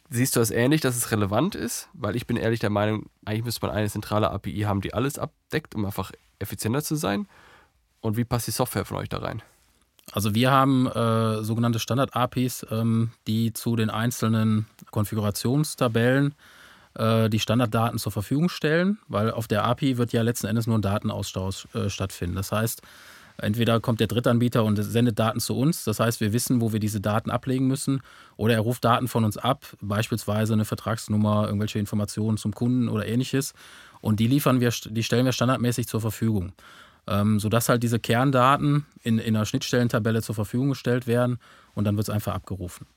Siehst 0.10 0.36
du 0.36 0.40
das 0.40 0.52
ähnlich, 0.52 0.82
dass 0.82 0.98
es 0.98 1.12
relevant 1.12 1.56
ist? 1.56 1.90
Weil 1.94 2.16
ich 2.16 2.26
bin 2.26 2.38
ehrlich 2.38 2.60
der 2.60 2.72
Meinung, 2.72 3.10
eigentlich 3.24 3.46
müsste 3.46 3.66
man 3.66 3.76
eine 3.76 3.90
zentrale 3.90 4.32
API 4.32 4.62
haben, 4.62 4.82
die 4.82 4.94
alles 4.94 5.20
abdeckt, 5.20 5.76
um 5.76 5.86
einfach 5.86 6.12
effizienter 6.40 6.84
zu 6.84 6.96
sein. 6.96 7.28
Und 8.02 8.18
wie 8.18 8.26
passt 8.26 8.48
die 8.48 8.52
Software 8.52 8.86
von 8.86 8.98
euch 8.98 9.10
da 9.10 9.18
rein? 9.18 9.44
Also 10.12 10.36
wir 10.36 10.52
haben 10.52 10.88
äh, 10.88 11.44
sogenannte 11.44 11.80
Standard-APIs, 11.80 12.68
ähm, 12.72 13.12
die 13.28 13.54
zu 13.54 13.76
den 13.76 13.90
einzelnen 13.90 14.68
Konfigurationstabellen 14.92 16.36
äh, 16.96 17.30
die 17.30 17.40
Standarddaten 17.40 18.00
zur 18.00 18.12
Verfügung 18.12 18.50
stellen, 18.50 19.00
weil 19.08 19.32
auf 19.32 19.48
der 19.48 19.66
API 19.66 19.98
wird 19.98 20.14
ja 20.14 20.22
letzten 20.22 20.48
Endes 20.48 20.68
nur 20.68 20.78
ein 20.78 20.82
Datenaustausch 20.82 21.68
äh, 21.74 21.90
stattfinden. 21.90 22.36
Das 22.36 22.52
heißt, 22.52 22.82
entweder 23.38 23.80
kommt 23.80 24.00
der 24.00 24.08
Drittanbieter 24.08 24.64
und 24.64 24.82
sendet 24.82 25.20
Daten 25.20 25.40
zu 25.40 25.58
uns, 25.58 25.84
das 25.84 26.00
heißt, 26.00 26.22
wir 26.22 26.32
wissen, 26.34 26.62
wo 26.62 26.72
wir 26.72 26.80
diese 26.80 27.02
Daten 27.02 27.32
ablegen 27.32 27.68
müssen, 27.68 28.02
oder 28.38 28.54
er 28.54 28.62
ruft 28.62 28.86
Daten 28.86 29.08
von 29.08 29.26
uns 29.26 29.38
ab, 29.38 29.66
beispielsweise 29.82 30.54
eine 30.54 30.66
Vertragsnummer, 30.66 31.48
irgendwelche 31.48 31.80
Informationen 31.80 32.38
zum 32.38 32.54
Kunden 32.54 32.88
oder 32.88 33.06
ähnliches, 33.08 33.54
und 34.02 34.20
die 34.20 34.28
liefern 34.28 34.62
wir, 34.62 34.70
die 34.70 35.04
stellen 35.04 35.26
wir 35.26 35.32
standardmäßig 35.32 35.88
zur 35.88 36.00
Verfügung 36.00 36.54
ähm, 37.08 37.40
sodass 37.40 37.70
halt 37.70 37.84
diese 37.84 38.00
Kerndaten 38.00 38.86
in, 39.04 39.20
in 39.20 39.36
einer 39.36 39.46
Schnittstellentabelle 39.46 40.22
zur 40.22 40.36
Verfügung 40.36 40.70
gestellt 40.70 41.08
werden 41.08 41.38
und 41.74 41.86
dann 41.86 41.98
wird 41.98 42.08
es 42.08 42.14
einfach 42.14 42.34
abgerufen. 42.34 42.88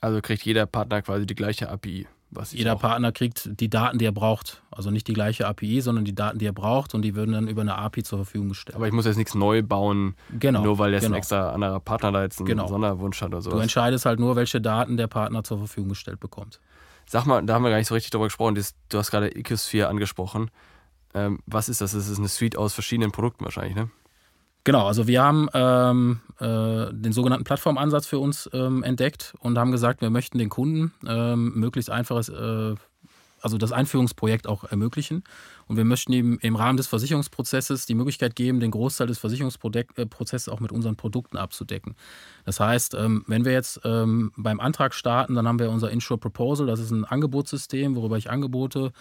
Also 0.00 0.20
kriegt 0.20 0.42
jeder 0.42 0.66
Partner 0.66 1.02
quasi 1.02 1.26
die 1.26 1.34
gleiche 1.34 1.70
API. 1.70 2.06
jeder 2.50 2.76
Partner 2.76 3.10
kriegt 3.10 3.58
die 3.58 3.70
Daten, 3.70 3.98
die 3.98 4.04
er 4.04 4.12
braucht. 4.12 4.62
Also 4.70 4.90
nicht 4.90 5.08
die 5.08 5.14
gleiche 5.14 5.46
API, 5.46 5.80
sondern 5.80 6.04
die 6.04 6.14
Daten, 6.14 6.38
die 6.38 6.46
er 6.46 6.52
braucht 6.52 6.94
und 6.94 7.02
die 7.02 7.14
würden 7.14 7.32
dann 7.32 7.48
über 7.48 7.62
eine 7.62 7.76
API 7.78 8.02
zur 8.02 8.18
Verfügung 8.18 8.50
gestellt. 8.50 8.76
Aber 8.76 8.86
ich 8.86 8.92
muss 8.92 9.06
jetzt 9.06 9.16
nichts 9.16 9.34
neu 9.34 9.62
bauen, 9.62 10.14
genau, 10.38 10.62
nur 10.62 10.78
weil 10.78 10.92
jetzt 10.92 11.04
genau. 11.04 11.14
ein 11.14 11.18
extra 11.18 11.52
anderer 11.52 11.80
Partner 11.80 12.12
da 12.12 12.22
jetzt 12.22 12.38
einen 12.38 12.46
genau. 12.46 12.66
Sonderwunsch 12.66 13.20
hat 13.22 13.28
oder 13.28 13.40
so. 13.40 13.50
Du 13.50 13.58
entscheidest 13.58 14.04
halt 14.04 14.20
nur, 14.20 14.36
welche 14.36 14.60
Daten 14.60 14.98
der 14.98 15.06
Partner 15.06 15.42
zur 15.42 15.58
Verfügung 15.58 15.88
gestellt 15.88 16.20
bekommt. 16.20 16.60
Sag 17.06 17.24
mal, 17.24 17.42
da 17.42 17.54
haben 17.54 17.62
wir 17.62 17.70
gar 17.70 17.78
nicht 17.78 17.88
so 17.88 17.94
richtig 17.94 18.10
drüber 18.10 18.26
gesprochen. 18.26 18.62
Du 18.88 18.98
hast 18.98 19.10
gerade 19.10 19.34
Ecosphere 19.34 19.88
angesprochen. 19.88 20.50
Ähm, 21.14 21.38
was 21.46 21.68
ist 21.68 21.80
das? 21.80 21.92
Das 21.92 22.08
ist 22.08 22.18
eine 22.18 22.28
Suite 22.28 22.56
aus 22.56 22.74
verschiedenen 22.74 23.12
Produkten 23.12 23.44
wahrscheinlich, 23.44 23.76
ne? 23.76 23.90
Genau, 24.64 24.86
also 24.86 25.06
wir 25.06 25.22
haben 25.22 25.48
ähm, 25.52 26.20
äh, 26.40 26.90
den 26.90 27.12
sogenannten 27.12 27.44
Plattformansatz 27.44 28.06
für 28.06 28.18
uns 28.18 28.48
ähm, 28.54 28.82
entdeckt 28.82 29.34
und 29.40 29.58
haben 29.58 29.72
gesagt, 29.72 30.00
wir 30.00 30.08
möchten 30.08 30.38
den 30.38 30.48
Kunden 30.48 30.94
ähm, 31.06 31.52
möglichst 31.54 31.90
einfaches, 31.90 32.30
äh, 32.30 32.74
also 33.42 33.58
das 33.58 33.72
Einführungsprojekt 33.72 34.46
auch 34.46 34.64
ermöglichen. 34.64 35.22
Und 35.66 35.76
wir 35.76 35.84
möchten 35.84 36.14
ihm 36.14 36.38
im 36.40 36.56
Rahmen 36.56 36.78
des 36.78 36.86
Versicherungsprozesses 36.86 37.84
die 37.84 37.94
Möglichkeit 37.94 38.36
geben, 38.36 38.58
den 38.58 38.70
Großteil 38.70 39.06
des 39.06 39.18
Versicherungsprozesses 39.18 40.48
auch 40.48 40.60
mit 40.60 40.72
unseren 40.72 40.96
Produkten 40.96 41.36
abzudecken. 41.36 41.94
Das 42.46 42.58
heißt, 42.58 42.94
ähm, 42.94 43.22
wenn 43.26 43.44
wir 43.44 43.52
jetzt 43.52 43.82
ähm, 43.84 44.32
beim 44.38 44.60
Antrag 44.60 44.94
starten, 44.94 45.34
dann 45.34 45.46
haben 45.46 45.58
wir 45.58 45.70
unser 45.70 45.90
Insure 45.90 46.18
Proposal, 46.18 46.66
das 46.66 46.80
ist 46.80 46.90
ein 46.90 47.04
Angebotssystem, 47.04 47.96
worüber 47.96 48.16
ich 48.16 48.30
Angebote 48.30 48.92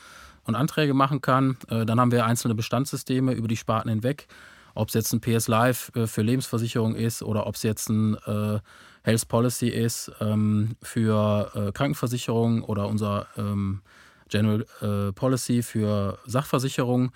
und 0.46 0.56
Anträge 0.56 0.94
machen 0.94 1.22
kann. 1.22 1.58
Äh, 1.70 1.86
dann 1.86 2.00
haben 2.00 2.12
wir 2.12 2.26
einzelne 2.26 2.56
Bestandssysteme 2.56 3.34
über 3.34 3.48
die 3.48 3.58
Sparten 3.58 3.90
hinweg. 3.90 4.28
ob 4.76 4.88
es 4.88 4.96
jetzt 4.96 5.14
ein 5.14 5.22
PS 5.22 5.48
Live 5.48 5.92
äh, 5.96 6.08
für 6.08 6.24
Lebensversicherung 6.24 6.96
ist 6.96 7.22
oder 7.22 7.46
ob 7.46 7.56
es 7.56 7.64
jetzt 7.64 7.90
ein 7.90 8.16
äh, 8.26 8.60
Health 9.04 9.28
Policy 9.28 9.68
ist 9.68 10.12
ähm, 10.22 10.76
für 10.82 11.72
Krankenversicherung 11.74 12.64
oder 12.64 12.88
unser 12.88 13.28
ähm, 13.38 13.82
General 14.30 15.12
Policy 15.14 15.62
für 15.62 16.18
Sachversicherung. 16.26 17.12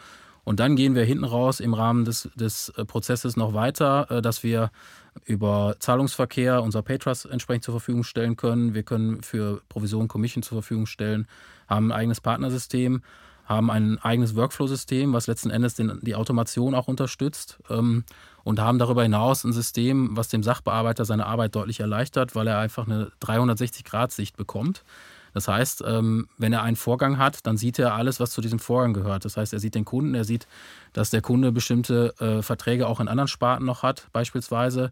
Und 0.48 0.62
dann 0.62 0.78
gehen 0.78 0.96
wir 0.96 1.04
hinten 1.04 1.26
raus 1.26 1.60
im 1.60 1.74
Rahmen 1.74 2.06
des, 2.06 2.30
des 2.36 2.70
äh, 2.70 2.86
Prozesses 2.86 3.36
noch 3.36 3.54
weiter, 3.54 4.10
äh, 4.10 4.22
dass 4.22 4.44
wir 4.44 4.72
über 5.26 5.76
Zahlungsverkehr 5.80 6.64
unser 6.64 6.84
Paytrust 6.84 7.26
entsprechend 7.26 7.66
zur 7.66 7.74
Verfügung 7.74 8.06
stellen 8.06 8.38
können. 8.38 8.74
Wir 8.74 8.84
können 8.84 9.24
für 9.24 9.62
Provision 9.68 10.08
Commission 10.08 10.44
zur 10.44 10.62
Verfügung 10.62 10.86
stellen, 10.86 11.28
haben 11.68 11.92
ein 11.92 11.98
eigenes 12.00 12.22
Partnersystem, 12.22 13.02
haben 13.44 13.70
ein 13.70 13.98
eigenes 13.98 14.38
Workflow-System, 14.38 15.12
was 15.12 15.28
letzten 15.28 15.50
Endes 15.50 15.74
den, 15.74 16.00
die 16.02 16.16
Automation 16.16 16.76
auch 16.76 16.88
unterstützt 16.88 17.60
ähm, 17.70 18.06
und 18.46 18.62
haben 18.62 18.80
darüber 18.80 19.04
hinaus 19.04 19.44
ein 19.44 19.52
System, 19.52 20.16
was 20.16 20.30
dem 20.30 20.44
Sachbearbeiter 20.44 21.04
seine 21.04 21.26
Arbeit 21.26 21.56
deutlich 21.56 21.82
erleichtert, 21.82 22.36
weil 22.36 22.48
er 22.48 22.60
einfach 22.60 22.88
eine 22.88 23.12
360-Grad-Sicht 23.22 24.38
bekommt. 24.38 24.86
Das 25.38 25.48
heißt, 25.48 25.84
ähm, 25.86 26.28
wenn 26.40 26.52
er 26.52 26.64
einen 26.64 26.76
Vorgang 26.76 27.20
hat, 27.20 27.46
dann 27.46 27.58
sieht 27.58 27.78
er 27.78 27.94
alles, 27.94 28.20
was 28.20 28.32
zu 28.32 28.42
diesem 28.42 28.58
Vorgang 28.58 28.96
gehört. 28.96 29.24
Das 29.24 29.38
heißt, 29.38 29.54
er 29.54 29.60
sieht 29.60 29.76
den 29.76 29.86
Kunden, 29.86 30.16
er 30.16 30.24
sieht, 30.24 30.48
dass 30.94 31.12
der 31.12 31.22
Kunde 31.22 31.52
bestimmte 31.52 32.16
äh, 32.20 32.42
Verträge 32.42 32.88
auch 32.88 33.00
in 33.00 33.08
anderen 33.08 33.28
Sparten 33.28 33.64
noch 33.64 33.84
hat, 33.84 34.08
beispielsweise. 34.14 34.90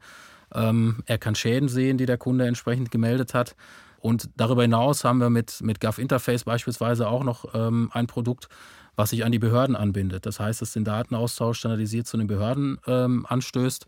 Ähm, 0.54 1.02
er 1.08 1.18
kann 1.18 1.34
Schäden 1.34 1.68
sehen, 1.68 1.98
die 1.98 2.06
der 2.06 2.20
Kunde 2.20 2.46
entsprechend 2.46 2.92
gemeldet 2.92 3.34
hat. 3.34 3.56
Und 4.02 4.30
darüber 4.38 4.62
hinaus 4.62 5.04
haben 5.04 5.18
wir 5.18 5.32
mit, 5.32 5.62
mit 5.64 5.82
Gov 5.82 5.98
Interface 5.98 6.44
beispielsweise 6.44 7.08
auch 7.08 7.24
noch 7.24 7.56
ähm, 7.56 7.90
ein 7.92 8.06
Produkt, 8.06 8.48
was 8.96 9.10
sich 9.10 9.26
an 9.26 9.32
die 9.32 9.40
Behörden 9.40 9.76
anbindet. 9.76 10.28
Das 10.28 10.40
heißt, 10.40 10.62
es 10.62 10.74
den 10.74 10.84
Datenaustausch 10.84 11.58
standardisiert 11.58 12.06
zu 12.06 12.18
den 12.18 12.28
Behörden 12.28 12.78
anstößt 12.86 13.88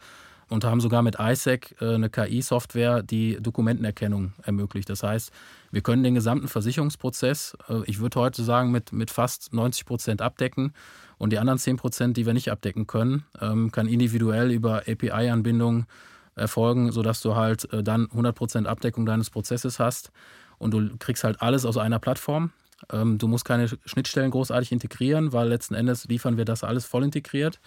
und 0.50 0.64
haben 0.64 0.82
sogar 0.82 1.02
mit 1.02 1.18
ISAC 1.20 1.76
äh, 1.82 1.96
eine 1.96 2.10
KI-Software, 2.10 3.04
die 3.04 3.38
Dokumentenerkennung 3.42 4.34
ermöglicht. 4.44 4.90
Das 4.90 5.04
heißt, 5.04 5.32
wir 5.72 5.82
können 5.82 6.04
den 6.04 6.16
gesamten 6.16 6.48
Versicherungsprozess, 6.48 7.58
äh, 7.70 7.82
ich 7.86 8.00
würde 8.00 8.20
heute 8.20 8.44
sagen, 8.44 8.72
mit, 8.72 8.94
mit 8.94 9.12
fast 9.12 9.54
90 9.54 9.86
Prozent 9.86 10.22
abdecken. 10.22 10.74
Und 11.18 11.32
die 11.34 11.40
anderen 11.40 11.58
10 11.58 11.78
Prozent, 11.78 12.18
die 12.18 12.26
wir 12.26 12.34
nicht 12.34 12.52
abdecken 12.52 12.88
können, 12.88 13.26
ähm, 13.42 13.72
kann 13.72 13.88
individuell 13.88 14.52
über 14.52 14.84
API-Anbindungen 14.88 15.88
erfolgen, 16.36 16.92
sodass 16.92 17.22
du 17.22 17.36
halt 17.36 17.72
äh, 17.74 17.84
dann 17.84 18.06
100 18.06 18.36
Prozent 18.36 18.68
Abdeckung 18.68 19.06
deines 19.06 19.30
Prozesses 19.30 19.80
hast. 19.80 20.12
Und 20.60 20.72
du 20.72 20.98
kriegst 20.98 21.24
halt 21.24 21.42
alles 21.42 21.66
aus 21.66 21.78
einer 21.78 22.00
Plattform. 22.00 22.52
Ähm, 22.92 23.18
du 23.18 23.28
musst 23.28 23.46
keine 23.46 23.68
Schnittstellen 23.86 24.32
großartig 24.32 24.72
integrieren, 24.72 25.34
weil 25.34 25.50
letzten 25.50 25.74
Endes 25.74 26.06
liefern 26.06 26.38
wir 26.38 26.46
das 26.46 26.64
alles 26.64 26.86
voll 26.86 27.04
integriert. 27.04 27.60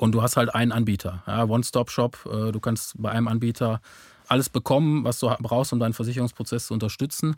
Und 0.00 0.12
du 0.12 0.22
hast 0.22 0.38
halt 0.38 0.54
einen 0.54 0.72
Anbieter, 0.72 1.22
ja, 1.26 1.44
One-Stop-Shop. 1.44 2.18
Äh, 2.24 2.52
du 2.52 2.60
kannst 2.60 2.94
bei 2.96 3.10
einem 3.10 3.28
Anbieter 3.28 3.82
alles 4.28 4.48
bekommen, 4.48 5.04
was 5.04 5.18
du 5.18 5.30
brauchst, 5.40 5.74
um 5.74 5.78
deinen 5.78 5.92
Versicherungsprozess 5.92 6.68
zu 6.68 6.74
unterstützen. 6.74 7.36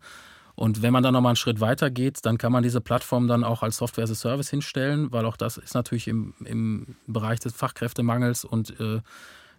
Und 0.54 0.80
wenn 0.80 0.92
man 0.92 1.02
dann 1.02 1.12
nochmal 1.12 1.30
einen 1.30 1.36
Schritt 1.36 1.58
weiter 1.58 1.90
geht, 1.90 2.24
dann 2.24 2.38
kann 2.38 2.52
man 2.52 2.62
diese 2.62 2.80
Plattform 2.80 3.26
dann 3.26 3.42
auch 3.42 3.64
als 3.64 3.78
Software 3.78 4.04
as 4.04 4.12
a 4.12 4.14
Service 4.14 4.48
hinstellen, 4.48 5.10
weil 5.10 5.26
auch 5.26 5.36
das 5.36 5.56
ist 5.56 5.74
natürlich 5.74 6.06
im, 6.06 6.34
im 6.44 6.94
Bereich 7.08 7.40
des 7.40 7.52
Fachkräftemangels 7.52 8.44
und 8.44 8.78
äh, 8.78 9.00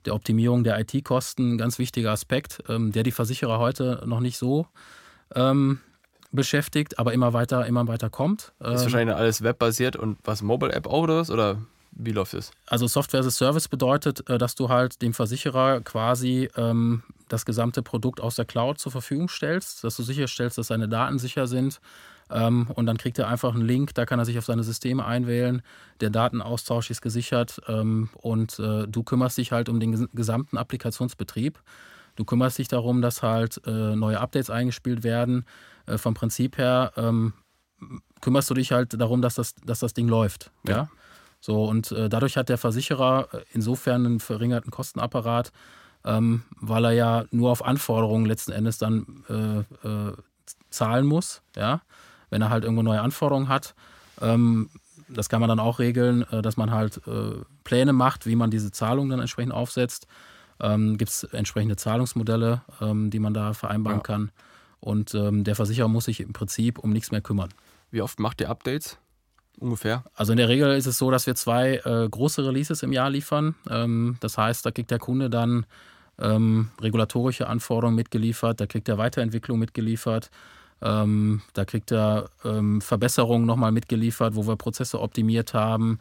der 0.05 0.15
Optimierung 0.15 0.63
der 0.63 0.79
IT-Kosten 0.79 1.55
ein 1.55 1.57
ganz 1.57 1.79
wichtiger 1.79 2.11
Aspekt, 2.11 2.63
ähm, 2.69 2.93
der 2.93 3.03
die 3.03 3.11
Versicherer 3.11 3.59
heute 3.59 4.01
noch 4.05 4.21
nicht 4.21 4.37
so 4.37 4.67
ähm, 5.35 5.79
beschäftigt, 6.31 6.99
aber 6.99 7.11
immer 7.11 7.33
weiter, 7.33 7.65
immer 7.65 7.85
weiter 7.89 8.09
kommt. 8.09 8.53
Ist 8.61 8.67
ähm, 8.67 8.79
wahrscheinlich 8.79 9.15
alles 9.15 9.43
webbasiert 9.43 9.97
und 9.97 10.19
was 10.23 10.41
Mobile-App 10.41 10.87
auch 10.87 11.03
oder 11.03 11.17
was? 11.17 11.29
Oder 11.29 11.57
wie 11.95 12.11
läuft 12.11 12.33
es? 12.33 12.51
Also 12.65 12.87
Software 12.87 13.19
as 13.19 13.27
a 13.27 13.31
Service 13.31 13.67
bedeutet, 13.67 14.27
äh, 14.29 14.37
dass 14.37 14.55
du 14.55 14.69
halt 14.69 15.01
dem 15.01 15.13
Versicherer 15.13 15.81
quasi 15.81 16.49
ähm, 16.55 17.03
das 17.29 17.45
gesamte 17.45 17.81
Produkt 17.81 18.21
aus 18.21 18.35
der 18.35 18.45
Cloud 18.45 18.79
zur 18.79 18.91
Verfügung 18.91 19.29
stellst, 19.29 19.83
dass 19.83 19.95
du 19.95 20.03
sicherstellst, 20.03 20.57
dass 20.57 20.67
seine 20.67 20.87
Daten 20.87 21.19
sicher 21.19 21.47
sind. 21.47 21.79
Ähm, 22.29 22.67
und 22.73 22.85
dann 22.85 22.97
kriegt 22.97 23.19
er 23.19 23.27
einfach 23.27 23.53
einen 23.53 23.65
Link, 23.65 23.93
da 23.95 24.05
kann 24.05 24.19
er 24.19 24.25
sich 24.25 24.37
auf 24.37 24.45
seine 24.45 24.63
Systeme 24.63 25.05
einwählen. 25.05 25.61
Der 25.99 26.09
Datenaustausch 26.09 26.89
ist 26.89 27.01
gesichert 27.01 27.61
ähm, 27.67 28.09
und 28.13 28.59
äh, 28.59 28.87
du 28.87 29.03
kümmerst 29.03 29.37
dich 29.37 29.51
halt 29.51 29.69
um 29.69 29.79
den 29.79 30.09
gesamten 30.13 30.57
Applikationsbetrieb. 30.57 31.59
Du 32.15 32.25
kümmerst 32.25 32.57
dich 32.57 32.67
darum, 32.67 33.01
dass 33.01 33.23
halt 33.23 33.61
äh, 33.65 33.95
neue 33.95 34.19
Updates 34.19 34.49
eingespielt 34.49 35.03
werden. 35.03 35.45
Äh, 35.85 35.97
vom 35.97 36.13
Prinzip 36.13 36.57
her 36.57 36.93
ähm, 36.95 37.33
kümmerst 38.21 38.49
du 38.49 38.53
dich 38.53 38.71
halt 38.71 38.99
darum, 38.99 39.21
dass 39.21 39.35
das, 39.35 39.55
dass 39.55 39.79
das 39.79 39.93
Ding 39.93 40.07
läuft. 40.07 40.51
Ja. 40.65 40.75
ja? 40.75 40.89
So, 41.45 41.65
und 41.65 41.91
äh, 41.91 42.07
dadurch 42.07 42.37
hat 42.37 42.47
der 42.47 42.57
Versicherer 42.57 43.27
äh, 43.33 43.41
insofern 43.51 44.05
einen 44.05 44.19
verringerten 44.21 44.71
Kostenapparat, 44.71 45.51
ähm, 46.05 46.43
weil 46.61 46.85
er 46.85 46.91
ja 46.91 47.25
nur 47.31 47.51
auf 47.51 47.65
Anforderungen 47.65 48.25
letzten 48.25 48.53
Endes 48.53 48.77
dann 48.77 49.25
äh, 49.27 49.59
äh, 49.85 50.13
zahlen 50.69 51.05
muss, 51.05 51.41
ja, 51.57 51.81
wenn 52.29 52.41
er 52.41 52.49
halt 52.49 52.63
irgendwo 52.63 52.81
neue 52.81 53.01
Anforderungen 53.01 53.49
hat. 53.49 53.75
Ähm, 54.21 54.69
das 55.09 55.27
kann 55.27 55.41
man 55.41 55.49
dann 55.49 55.59
auch 55.59 55.79
regeln, 55.79 56.21
äh, 56.31 56.41
dass 56.41 56.55
man 56.55 56.71
halt 56.71 57.05
äh, 57.07 57.41
Pläne 57.65 57.91
macht, 57.91 58.25
wie 58.25 58.37
man 58.37 58.49
diese 58.49 58.71
Zahlung 58.71 59.09
dann 59.09 59.19
entsprechend 59.19 59.53
aufsetzt. 59.53 60.07
Ähm, 60.61 60.97
Gibt 60.97 61.11
es 61.11 61.25
entsprechende 61.25 61.75
Zahlungsmodelle, 61.75 62.61
ähm, 62.79 63.09
die 63.09 63.19
man 63.19 63.33
da 63.33 63.51
vereinbaren 63.51 63.99
ja. 63.99 64.03
kann. 64.03 64.31
Und 64.79 65.13
ähm, 65.13 65.43
der 65.43 65.57
Versicherer 65.57 65.89
muss 65.89 66.05
sich 66.05 66.21
im 66.21 66.31
Prinzip 66.31 66.79
um 66.79 66.91
nichts 66.91 67.11
mehr 67.11 67.19
kümmern. 67.19 67.49
Wie 67.91 68.01
oft 68.01 68.17
macht 68.21 68.39
ihr 68.39 68.49
Updates? 68.49 68.97
Ungefähr? 69.59 70.03
Also 70.15 70.33
in 70.33 70.37
der 70.37 70.49
Regel 70.49 70.75
ist 70.75 70.85
es 70.85 70.97
so, 70.97 71.11
dass 71.11 71.27
wir 71.27 71.35
zwei 71.35 71.75
äh, 71.85 72.07
große 72.09 72.45
Releases 72.45 72.83
im 72.83 72.91
Jahr 72.91 73.09
liefern. 73.09 73.55
Ähm, 73.69 74.17
das 74.19 74.37
heißt, 74.37 74.65
da 74.65 74.71
kriegt 74.71 74.91
der 74.91 74.99
Kunde 74.99 75.29
dann 75.29 75.65
ähm, 76.19 76.69
regulatorische 76.79 77.47
Anforderungen 77.47 77.95
mitgeliefert, 77.95 78.59
da 78.59 78.67
kriegt 78.67 78.87
er 78.89 78.97
Weiterentwicklung 78.97 79.59
mitgeliefert, 79.59 80.29
ähm, 80.81 81.41
da 81.53 81.65
kriegt 81.65 81.91
er 81.91 82.29
ähm, 82.45 82.81
Verbesserungen 82.81 83.45
nochmal 83.45 83.71
mitgeliefert, 83.71 84.35
wo 84.35 84.45
wir 84.47 84.55
Prozesse 84.55 84.99
optimiert 84.99 85.53
haben, 85.53 85.99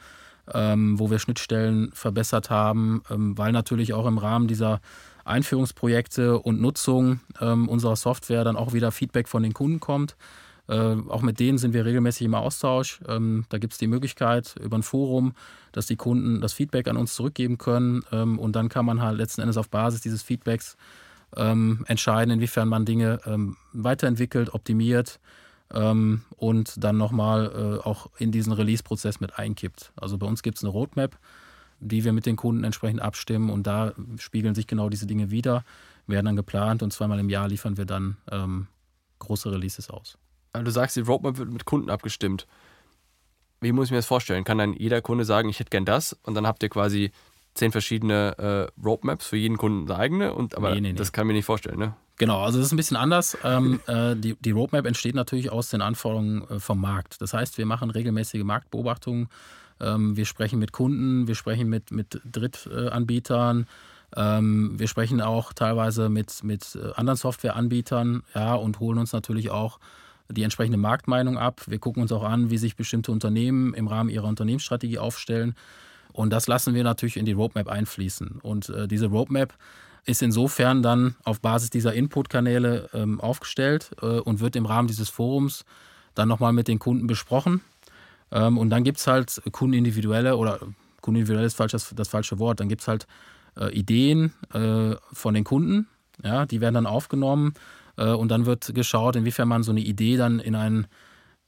ähm, 0.52 0.98
wo 0.98 1.10
wir 1.10 1.18
Schnittstellen 1.18 1.90
verbessert 1.92 2.50
haben, 2.50 3.02
ähm, 3.10 3.38
weil 3.38 3.52
natürlich 3.52 3.94
auch 3.94 4.06
im 4.06 4.18
Rahmen 4.18 4.48
dieser 4.48 4.80
Einführungsprojekte 5.24 6.40
und 6.40 6.60
Nutzung 6.60 7.20
unserer 7.38 7.94
Software 7.94 8.42
dann 8.42 8.56
auch 8.56 8.72
wieder 8.72 8.90
Feedback 8.90 9.28
von 9.28 9.44
den 9.44 9.54
Kunden 9.54 9.78
kommt. 9.78 10.16
Äh, 10.68 10.96
auch 11.08 11.22
mit 11.22 11.40
denen 11.40 11.58
sind 11.58 11.74
wir 11.74 11.84
regelmäßig 11.84 12.26
im 12.26 12.34
Austausch. 12.34 13.00
Ähm, 13.08 13.44
da 13.48 13.58
gibt 13.58 13.72
es 13.72 13.78
die 13.78 13.86
Möglichkeit 13.86 14.54
über 14.60 14.78
ein 14.78 14.82
Forum, 14.82 15.34
dass 15.72 15.86
die 15.86 15.96
Kunden 15.96 16.40
das 16.40 16.52
Feedback 16.52 16.88
an 16.88 16.96
uns 16.96 17.14
zurückgeben 17.14 17.58
können. 17.58 18.02
Ähm, 18.12 18.38
und 18.38 18.54
dann 18.56 18.68
kann 18.68 18.86
man 18.86 19.02
halt 19.02 19.18
letzten 19.18 19.40
Endes 19.40 19.56
auf 19.56 19.68
Basis 19.68 20.00
dieses 20.00 20.22
Feedbacks 20.22 20.76
ähm, 21.36 21.84
entscheiden, 21.88 22.32
inwiefern 22.32 22.68
man 22.68 22.84
Dinge 22.84 23.20
ähm, 23.26 23.56
weiterentwickelt, 23.72 24.54
optimiert 24.54 25.18
ähm, 25.72 26.22
und 26.36 26.82
dann 26.82 26.96
nochmal 26.96 27.80
äh, 27.82 27.86
auch 27.86 28.08
in 28.18 28.32
diesen 28.32 28.52
Release-Prozess 28.52 29.20
mit 29.20 29.38
einkippt. 29.38 29.92
Also 29.96 30.18
bei 30.18 30.26
uns 30.26 30.42
gibt 30.42 30.58
es 30.58 30.64
eine 30.64 30.72
Roadmap, 30.72 31.18
die 31.80 32.04
wir 32.04 32.12
mit 32.12 32.26
den 32.26 32.36
Kunden 32.36 32.64
entsprechend 32.64 33.00
abstimmen 33.00 33.50
und 33.50 33.66
da 33.66 33.94
spiegeln 34.18 34.54
sich 34.54 34.66
genau 34.66 34.88
diese 34.88 35.06
Dinge 35.06 35.30
wieder, 35.30 35.64
werden 36.06 36.26
dann 36.26 36.36
geplant 36.36 36.82
und 36.82 36.92
zweimal 36.92 37.18
im 37.18 37.30
Jahr 37.30 37.48
liefern 37.48 37.76
wir 37.76 37.86
dann 37.86 38.16
ähm, 38.30 38.68
große 39.18 39.50
Releases 39.50 39.88
aus. 39.90 40.18
Du 40.52 40.70
sagst, 40.70 40.96
die 40.96 41.00
Roadmap 41.00 41.38
wird 41.38 41.50
mit 41.50 41.64
Kunden 41.64 41.88
abgestimmt. 41.88 42.46
Wie 43.60 43.72
muss 43.72 43.86
ich 43.86 43.90
mir 43.90 43.98
das 43.98 44.06
vorstellen? 44.06 44.44
Kann 44.44 44.58
dann 44.58 44.74
jeder 44.74 45.00
Kunde 45.00 45.24
sagen, 45.24 45.48
ich 45.48 45.58
hätte 45.58 45.70
gern 45.70 45.86
das 45.86 46.12
und 46.24 46.34
dann 46.34 46.46
habt 46.46 46.62
ihr 46.62 46.68
quasi 46.68 47.10
zehn 47.54 47.72
verschiedene 47.72 48.70
äh, 48.76 48.80
Roadmaps 48.84 49.26
für 49.26 49.36
jeden 49.36 49.56
Kunden 49.56 49.90
eine 49.90 49.98
eigene 49.98 50.34
und 50.34 50.54
aber 50.54 50.74
nee, 50.74 50.80
nee, 50.80 50.92
nee. 50.92 50.98
das 50.98 51.12
kann 51.12 51.24
ich 51.24 51.28
mir 51.28 51.32
nicht 51.34 51.44
vorstellen, 51.46 51.78
ne? 51.78 51.94
Genau, 52.18 52.42
also 52.42 52.58
das 52.58 52.66
ist 52.66 52.72
ein 52.72 52.76
bisschen 52.76 52.96
anders. 52.98 53.36
Ähm, 53.42 53.80
äh, 53.86 54.14
die, 54.14 54.36
die, 54.36 54.50
Roadmap 54.50 54.86
entsteht 54.86 55.14
natürlich 55.14 55.50
aus 55.50 55.70
den 55.70 55.80
Anforderungen 55.80 56.48
äh, 56.48 56.60
vom 56.60 56.80
Markt. 56.80 57.20
Das 57.20 57.32
heißt, 57.32 57.56
wir 57.56 57.66
machen 57.66 57.90
regelmäßige 57.90 58.44
Marktbeobachtungen, 58.44 59.28
ähm, 59.80 60.16
wir 60.16 60.26
sprechen 60.26 60.58
mit 60.58 60.72
Kunden, 60.72 61.26
wir 61.28 61.34
sprechen 61.34 61.68
mit, 61.68 61.90
mit 61.90 62.20
Drittanbietern, 62.30 63.66
ähm, 64.16 64.78
wir 64.78 64.88
sprechen 64.88 65.22
auch 65.22 65.54
teilweise 65.54 66.10
mit, 66.10 66.44
mit 66.44 66.76
äh, 66.76 66.92
anderen 66.94 67.16
Softwareanbietern 67.16 68.22
ja, 68.34 68.54
und 68.54 68.80
holen 68.80 68.98
uns 68.98 69.12
natürlich 69.12 69.50
auch 69.50 69.78
die 70.32 70.42
entsprechende 70.42 70.78
Marktmeinung 70.78 71.38
ab. 71.38 71.62
Wir 71.66 71.78
gucken 71.78 72.02
uns 72.02 72.12
auch 72.12 72.24
an, 72.24 72.50
wie 72.50 72.58
sich 72.58 72.76
bestimmte 72.76 73.12
Unternehmen 73.12 73.74
im 73.74 73.86
Rahmen 73.88 74.10
ihrer 74.10 74.28
Unternehmensstrategie 74.28 74.98
aufstellen. 74.98 75.54
Und 76.12 76.30
das 76.30 76.46
lassen 76.46 76.74
wir 76.74 76.84
natürlich 76.84 77.16
in 77.16 77.24
die 77.24 77.32
Roadmap 77.32 77.68
einfließen. 77.68 78.40
Und 78.42 78.68
äh, 78.68 78.86
diese 78.86 79.06
Roadmap 79.06 79.54
ist 80.04 80.22
insofern 80.22 80.82
dann 80.82 81.14
auf 81.24 81.40
Basis 81.40 81.70
dieser 81.70 81.94
Input-Kanäle 81.94 82.90
ähm, 82.92 83.20
aufgestellt 83.20 83.90
äh, 84.02 84.06
und 84.06 84.40
wird 84.40 84.56
im 84.56 84.66
Rahmen 84.66 84.88
dieses 84.88 85.08
Forums 85.08 85.64
dann 86.14 86.28
nochmal 86.28 86.52
mit 86.52 86.68
den 86.68 86.78
Kunden 86.78 87.06
besprochen. 87.06 87.60
Ähm, 88.30 88.58
und 88.58 88.70
dann 88.70 88.84
gibt 88.84 88.98
es 88.98 89.06
halt 89.06 89.40
kundenindividuelle 89.52 90.36
oder 90.36 90.58
kundenindividuell 91.00 91.46
ist 91.46 91.54
falsch, 91.54 91.72
das, 91.72 91.92
das 91.94 92.08
falsche 92.08 92.38
Wort, 92.38 92.60
dann 92.60 92.68
gibt 92.68 92.82
es 92.82 92.88
halt 92.88 93.06
äh, 93.56 93.72
Ideen 93.72 94.32
äh, 94.52 94.96
von 95.12 95.34
den 95.34 95.44
Kunden, 95.44 95.88
ja, 96.22 96.46
die 96.46 96.60
werden 96.60 96.74
dann 96.74 96.86
aufgenommen 96.86 97.54
und 97.96 98.28
dann 98.28 98.46
wird 98.46 98.74
geschaut, 98.74 99.16
inwiefern 99.16 99.48
man 99.48 99.62
so 99.62 99.70
eine 99.70 99.80
Idee 99.80 100.16
dann 100.16 100.38
in, 100.38 100.54
ein, 100.54 100.86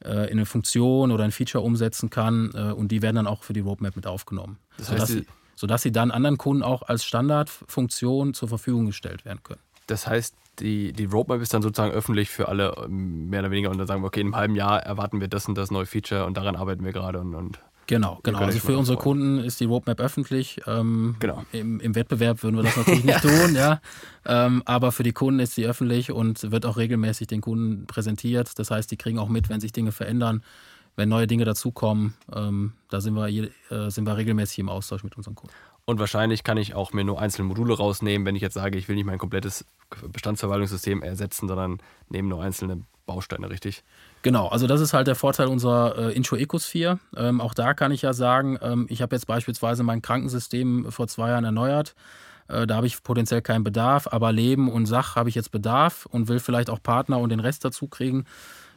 äh, 0.04 0.30
in 0.30 0.38
eine 0.38 0.46
Funktion 0.46 1.10
oder 1.10 1.24
ein 1.24 1.32
Feature 1.32 1.64
umsetzen 1.64 2.10
kann. 2.10 2.50
Äh, 2.54 2.72
und 2.72 2.88
die 2.88 3.02
werden 3.02 3.16
dann 3.16 3.26
auch 3.26 3.42
für 3.42 3.52
die 3.52 3.60
Roadmap 3.60 3.96
mit 3.96 4.06
aufgenommen. 4.06 4.58
Das 4.78 4.90
heißt, 4.90 5.08
die, 5.10 5.26
sodass 5.56 5.82
sie 5.82 5.92
dann 5.92 6.10
anderen 6.10 6.38
Kunden 6.38 6.62
auch 6.62 6.82
als 6.82 7.04
Standardfunktion 7.04 8.34
zur 8.34 8.48
Verfügung 8.48 8.86
gestellt 8.86 9.24
werden 9.24 9.42
können. 9.42 9.60
Das 9.86 10.06
heißt, 10.06 10.34
die, 10.58 10.92
die 10.92 11.04
Roadmap 11.04 11.40
ist 11.40 11.52
dann 11.52 11.62
sozusagen 11.62 11.92
öffentlich 11.92 12.30
für 12.30 12.48
alle, 12.48 12.74
ähm, 12.84 13.28
mehr 13.28 13.40
oder 13.40 13.50
weniger, 13.50 13.70
und 13.70 13.78
dann 13.78 13.86
sagen 13.86 14.02
wir, 14.02 14.06
okay, 14.06 14.20
in 14.20 14.28
einem 14.28 14.36
halben 14.36 14.56
Jahr 14.56 14.82
erwarten 14.82 15.20
wir 15.20 15.28
das 15.28 15.48
und 15.48 15.56
das 15.56 15.70
neue 15.70 15.86
Feature 15.86 16.26
und 16.26 16.36
daran 16.36 16.56
arbeiten 16.56 16.84
wir 16.84 16.92
gerade 16.92 17.20
und, 17.20 17.34
und 17.34 17.58
Genau, 17.86 18.20
genau. 18.22 18.38
Also 18.38 18.58
für 18.58 18.78
unsere 18.78 18.96
Kunden 18.96 19.38
ist 19.38 19.60
die 19.60 19.64
Roadmap 19.64 20.00
öffentlich. 20.00 20.60
Ähm, 20.66 21.16
genau. 21.18 21.44
Im, 21.52 21.80
Im, 21.80 21.94
Wettbewerb 21.94 22.42
würden 22.42 22.56
wir 22.56 22.62
das 22.62 22.76
natürlich 22.76 23.04
nicht 23.04 23.22
tun, 23.22 23.54
ja. 23.54 23.80
Ähm, 24.24 24.62
aber 24.64 24.92
für 24.92 25.02
die 25.02 25.12
Kunden 25.12 25.40
ist 25.40 25.54
sie 25.54 25.66
öffentlich 25.66 26.10
und 26.10 26.50
wird 26.50 26.64
auch 26.66 26.76
regelmäßig 26.76 27.26
den 27.26 27.40
Kunden 27.40 27.86
präsentiert. 27.86 28.58
Das 28.58 28.70
heißt, 28.70 28.90
die 28.90 28.96
kriegen 28.96 29.18
auch 29.18 29.28
mit, 29.28 29.48
wenn 29.48 29.60
sich 29.60 29.72
Dinge 29.72 29.92
verändern, 29.92 30.42
wenn 30.96 31.08
neue 31.08 31.26
Dinge 31.26 31.44
dazukommen. 31.44 32.14
Ähm, 32.34 32.72
da 32.88 33.00
sind 33.00 33.14
wir, 33.14 33.28
äh, 33.28 33.90
sind 33.90 34.06
wir 34.06 34.16
regelmäßig 34.16 34.60
im 34.60 34.68
Austausch 34.68 35.04
mit 35.04 35.16
unseren 35.16 35.34
Kunden. 35.34 35.54
Und 35.86 35.98
wahrscheinlich 35.98 36.44
kann 36.44 36.56
ich 36.56 36.74
auch 36.74 36.92
mir 36.94 37.04
nur 37.04 37.20
einzelne 37.20 37.46
Module 37.46 37.76
rausnehmen, 37.76 38.26
wenn 38.26 38.36
ich 38.36 38.42
jetzt 38.42 38.54
sage, 38.54 38.78
ich 38.78 38.88
will 38.88 38.96
nicht 38.96 39.04
mein 39.04 39.18
komplettes 39.18 39.66
Bestandsverwaltungssystem 40.12 41.02
ersetzen, 41.02 41.46
sondern 41.46 41.78
nehme 42.08 42.28
nur 42.28 42.42
einzelne 42.42 42.82
Bausteine, 43.04 43.50
richtig? 43.50 43.84
Genau, 44.24 44.48
also 44.48 44.66
das 44.66 44.80
ist 44.80 44.94
halt 44.94 45.06
der 45.06 45.16
Vorteil 45.16 45.48
unserer 45.48 45.98
äh, 45.98 46.12
Intro 46.14 46.36
Ecosphere. 46.36 46.98
Ähm, 47.14 47.42
auch 47.42 47.52
da 47.52 47.74
kann 47.74 47.92
ich 47.92 48.00
ja 48.00 48.14
sagen, 48.14 48.58
ähm, 48.62 48.86
ich 48.88 49.02
habe 49.02 49.14
jetzt 49.14 49.26
beispielsweise 49.26 49.82
mein 49.82 50.00
Krankensystem 50.00 50.90
vor 50.90 51.08
zwei 51.08 51.28
Jahren 51.28 51.44
erneuert. 51.44 51.94
Äh, 52.48 52.66
da 52.66 52.76
habe 52.76 52.86
ich 52.86 53.02
potenziell 53.02 53.42
keinen 53.42 53.64
Bedarf, 53.64 54.08
aber 54.10 54.32
Leben 54.32 54.72
und 54.72 54.86
Sach 54.86 55.14
habe 55.14 55.28
ich 55.28 55.34
jetzt 55.34 55.50
Bedarf 55.50 56.06
und 56.06 56.28
will 56.28 56.38
vielleicht 56.38 56.70
auch 56.70 56.82
Partner 56.82 57.18
und 57.18 57.28
den 57.28 57.40
Rest 57.40 57.66
dazu 57.66 57.86
kriegen. 57.86 58.24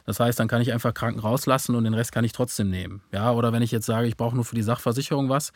Das 0.04 0.20
heißt, 0.20 0.38
dann 0.38 0.48
kann 0.48 0.60
ich 0.60 0.70
einfach 0.70 0.92
Kranken 0.92 1.20
rauslassen 1.20 1.74
und 1.74 1.84
den 1.84 1.94
Rest 1.94 2.12
kann 2.12 2.24
ich 2.24 2.32
trotzdem 2.32 2.68
nehmen. 2.68 3.00
Ja, 3.10 3.32
oder 3.32 3.50
wenn 3.50 3.62
ich 3.62 3.70
jetzt 3.70 3.86
sage, 3.86 4.06
ich 4.06 4.18
brauche 4.18 4.34
nur 4.34 4.44
für 4.44 4.54
die 4.54 4.62
Sachversicherung 4.62 5.30
was, 5.30 5.52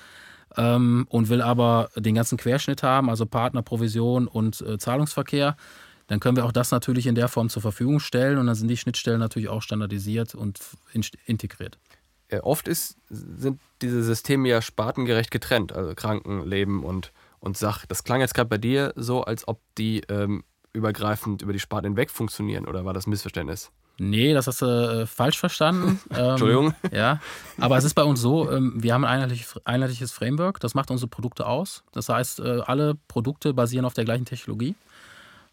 ähm, 0.57 1.07
und 1.11 1.29
will 1.29 1.43
aber 1.43 1.91
den 1.97 2.15
ganzen 2.15 2.39
Querschnitt 2.39 2.83
haben, 2.83 3.11
also 3.11 3.27
Partner, 3.27 3.63
Provision 3.63 4.27
und 4.27 4.61
äh, 4.63 4.79
Zahlungsverkehr, 4.79 5.57
dann 6.13 6.21
können 6.21 6.37
wir 6.37 6.45
auch 6.45 6.53
das 6.53 6.71
natürlich 6.71 7.07
in 7.07 7.15
der 7.15 7.29
Form 7.29 7.49
zur 7.49 7.63
Verfügung 7.63 7.99
stellen 7.99 8.37
und 8.37 8.47
dann 8.47 8.55
sind 8.55 8.69
die 8.69 8.77
Schnittstellen 8.77 9.19
natürlich 9.19 9.49
auch 9.49 9.63
standardisiert 9.63 10.35
und 10.35 10.61
in 10.93 11.03
integriert. 11.25 11.79
Äh, 12.29 12.41
oft 12.41 12.69
ist, 12.69 12.99
sind 13.09 13.59
diese 13.81 14.03
Systeme 14.03 14.47
ja 14.47 14.61
spartengerecht 14.61 15.31
getrennt, 15.31 15.73
also 15.73 15.95
Krankenleben 15.95 16.85
und, 16.85 17.13
und 17.41 17.57
Sach. 17.57 17.87
Das 17.87 18.05
klang 18.05 18.21
jetzt 18.21 18.35
gerade 18.35 18.51
bei 18.51 18.59
dir 18.59 18.93
so, 18.95 19.23
als 19.23 19.49
ob 19.49 19.63
die 19.79 20.03
ähm, 20.11 20.45
übergreifend 20.75 21.41
über 21.41 21.55
die 21.55 21.61
Sparten 21.61 21.87
hinweg 21.87 22.11
funktionieren 22.11 22.67
oder 22.67 22.85
war 22.85 22.93
das 22.93 23.07
ein 23.07 23.11
Missverständnis? 23.11 23.73
Nee, 23.99 24.35
das 24.35 24.47
hast 24.47 24.61
du 24.61 24.67
äh, 24.67 25.07
falsch 25.07 25.39
verstanden. 25.39 25.99
Ähm, 26.11 26.33
Entschuldigung. 26.33 26.75
Ja, 26.93 27.21
aber 27.59 27.79
es 27.79 27.85
ist 27.85 27.95
bei 27.95 28.05
uns 28.05 28.21
so, 28.21 28.51
ähm, 28.51 28.75
wir 28.77 28.93
haben 28.93 29.07
ein 29.07 29.15
einheitliches, 29.15 29.59
einheitliches, 29.65 30.13
Framework, 30.13 30.61
das 30.61 30.75
macht 30.75 30.91
unsere 30.91 31.09
Produkte 31.09 31.47
aus. 31.47 31.85
Das 31.93 32.11
heißt, 32.11 32.41
äh, 32.41 32.61
alle 32.67 32.97
Produkte 33.09 33.55
basieren 33.55 33.87
auf 33.87 33.95
der 33.95 34.05
gleichen 34.05 34.27
Technologie. 34.27 34.75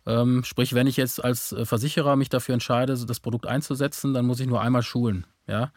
Ähm, 0.09 0.43
sprich, 0.43 0.73
wenn 0.73 0.87
ich 0.87 0.97
jetzt 0.97 1.23
als 1.23 1.51
äh, 1.51 1.65
Versicherer 1.65 2.15
mich 2.15 2.29
dafür 2.29 2.53
entscheide, 2.53 2.97
das 2.97 3.19
Produkt 3.19 3.45
einzusetzen, 3.45 4.13
dann 4.13 4.25
muss 4.25 4.39
ich 4.39 4.47
nur 4.47 4.61
einmal 4.61 4.81
schulen. 4.81 5.27
Ja? 5.47 5.71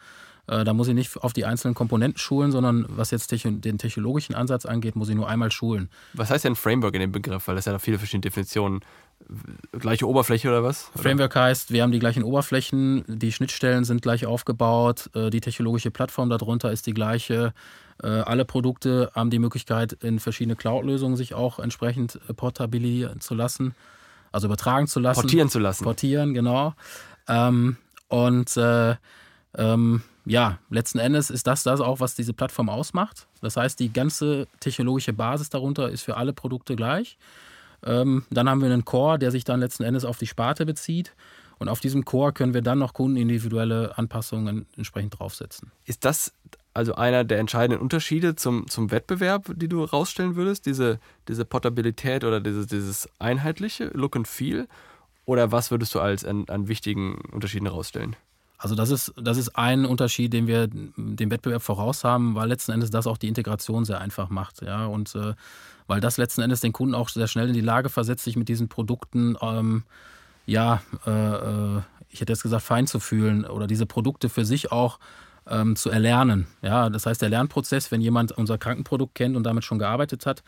Äh, 0.47 0.63
da 0.63 0.73
muss 0.73 0.87
ich 0.87 0.95
nicht 0.95 1.15
auf 1.17 1.33
die 1.33 1.45
einzelnen 1.45 1.75
Komponenten 1.75 2.17
schulen, 2.17 2.51
sondern 2.51 2.85
was 2.89 3.11
jetzt 3.11 3.31
den 3.31 3.77
technologischen 3.77 4.33
Ansatz 4.33 4.65
angeht, 4.65 4.95
muss 4.95 5.09
ich 5.09 5.15
nur 5.15 5.29
einmal 5.29 5.51
schulen. 5.51 5.89
Was 6.13 6.31
heißt 6.31 6.45
denn 6.45 6.55
Framework 6.55 6.95
in 6.95 7.01
dem 7.01 7.11
Begriff? 7.11 7.47
Weil 7.47 7.55
das 7.55 7.65
ja 7.65 7.73
da 7.73 7.79
viele 7.79 7.99
verschiedene 7.99 8.21
Definitionen. 8.21 8.81
Gleiche 9.71 10.07
Oberfläche 10.07 10.49
oder 10.49 10.63
was? 10.63 10.91
Framework 10.95 11.35
heißt, 11.35 11.71
wir 11.71 11.83
haben 11.83 11.91
die 11.91 11.99
gleichen 11.99 12.23
Oberflächen, 12.23 13.05
die 13.07 13.31
Schnittstellen 13.31 13.85
sind 13.85 14.01
gleich 14.01 14.25
aufgebaut, 14.25 15.09
äh, 15.13 15.29
die 15.29 15.39
technologische 15.39 15.91
Plattform 15.91 16.29
darunter 16.29 16.71
ist 16.71 16.87
die 16.87 16.93
gleiche. 16.93 17.53
Äh, 18.01 18.07
alle 18.07 18.43
Produkte 18.43 19.11
haben 19.13 19.29
die 19.29 19.39
Möglichkeit, 19.39 19.93
in 19.93 20.19
verschiedene 20.19 20.55
Cloud-Lösungen 20.55 21.15
sich 21.15 21.35
auch 21.35 21.59
entsprechend 21.59 22.19
portabilisieren 22.35 23.21
zu 23.21 23.33
lassen, 23.33 23.75
also 24.33 24.47
übertragen 24.47 24.87
zu 24.87 24.99
lassen. 24.99 25.21
Portieren 25.21 25.49
zu 25.49 25.59
lassen. 25.59 25.83
Portieren, 25.83 26.33
genau. 26.33 26.73
Ähm, 27.27 27.77
und 28.09 28.57
äh, 28.57 28.95
ähm, 29.55 30.01
ja, 30.25 30.59
letzten 30.69 30.99
Endes 30.99 31.29
ist 31.29 31.47
das 31.47 31.63
das 31.63 31.81
auch, 31.81 31.99
was 31.99 32.15
diese 32.15 32.33
Plattform 32.33 32.69
ausmacht. 32.69 33.27
Das 33.41 33.57
heißt, 33.57 33.79
die 33.79 33.91
ganze 33.91 34.47
technologische 34.59 35.13
Basis 35.13 35.49
darunter 35.49 35.89
ist 35.89 36.03
für 36.03 36.17
alle 36.17 36.33
Produkte 36.33 36.75
gleich. 36.75 37.17
Ähm, 37.85 38.25
dann 38.29 38.49
haben 38.49 38.61
wir 38.61 38.71
einen 38.71 38.85
Core, 38.85 39.19
der 39.19 39.31
sich 39.31 39.43
dann 39.43 39.59
letzten 39.59 39.83
Endes 39.83 40.05
auf 40.05 40.17
die 40.17 40.27
Sparte 40.27 40.65
bezieht. 40.65 41.13
Und 41.59 41.69
auf 41.69 41.79
diesem 41.79 42.03
Core 42.03 42.33
können 42.33 42.53
wir 42.53 42.61
dann 42.61 42.79
noch 42.79 42.93
kundenindividuelle 42.93 43.97
Anpassungen 43.97 44.65
entsprechend 44.75 45.19
draufsetzen. 45.19 45.71
Ist 45.85 46.03
das 46.03 46.33
also 46.73 46.95
einer 46.95 47.23
der 47.23 47.39
entscheidenden 47.39 47.81
Unterschiede 47.81 48.35
zum, 48.35 48.67
zum 48.67 48.91
Wettbewerb, 48.91 49.51
die 49.55 49.67
du 49.67 49.83
rausstellen 49.83 50.35
würdest? 50.35 50.65
Diese, 50.65 50.99
diese 51.27 51.45
Portabilität 51.45 52.23
oder 52.23 52.39
dieses, 52.39 52.67
dieses 52.67 53.09
einheitliche 53.19 53.91
Look 53.93 54.15
and 54.15 54.27
Feel? 54.27 54.67
Oder 55.25 55.51
was 55.51 55.71
würdest 55.71 55.93
du 55.95 55.99
als 55.99 56.25
an, 56.25 56.45
an 56.49 56.67
wichtigen 56.67 57.15
Unterschieden 57.31 57.67
rausstellen? 57.67 58.15
Also 58.57 58.75
das 58.75 58.91
ist, 58.91 59.13
das 59.17 59.37
ist 59.37 59.57
ein 59.57 59.85
Unterschied, 59.85 60.31
den 60.31 60.47
wir 60.47 60.67
dem 60.67 61.31
Wettbewerb 61.31 61.61
voraus 61.61 62.03
haben, 62.03 62.33
weil 62.33 62.47
letzten 62.47 62.71
Endes 62.71 62.89
das 62.89 63.07
auch 63.07 63.17
die 63.17 63.27
Integration 63.27 63.85
sehr 63.85 63.99
einfach 63.99 64.29
macht. 64.29 64.61
Ja? 64.61 64.85
Und 64.85 65.15
äh, 65.15 65.33
weil 65.87 65.99
das 65.99 66.17
letzten 66.17 66.41
Endes 66.41 66.61
den 66.61 66.73
Kunden 66.73 66.95
auch 66.95 67.09
sehr 67.09 67.27
schnell 67.27 67.49
in 67.49 67.53
die 67.53 67.61
Lage 67.61 67.89
versetzt, 67.89 68.23
sich 68.23 68.37
mit 68.37 68.47
diesen 68.49 68.69
Produkten, 68.69 69.35
ähm, 69.41 69.83
ja, 70.45 70.81
äh, 71.05 71.11
äh, 71.11 71.81
ich 72.09 72.21
hätte 72.21 72.31
jetzt 72.31 72.43
gesagt, 72.43 72.63
fein 72.63 72.87
zu 72.87 72.99
fühlen 72.99 73.45
oder 73.45 73.67
diese 73.67 73.85
Produkte 73.85 74.29
für 74.29 74.45
sich 74.45 74.71
auch 74.71 74.97
ähm, 75.49 75.75
zu 75.75 75.89
erlernen. 75.89 76.47
Ja, 76.61 76.89
das 76.89 77.05
heißt, 77.05 77.21
der 77.21 77.29
Lernprozess, 77.29 77.91
wenn 77.91 78.01
jemand 78.01 78.31
unser 78.31 78.57
Krankenprodukt 78.57 79.15
kennt 79.15 79.35
und 79.35 79.43
damit 79.43 79.63
schon 79.63 79.79
gearbeitet 79.79 80.25
hat, 80.25 80.43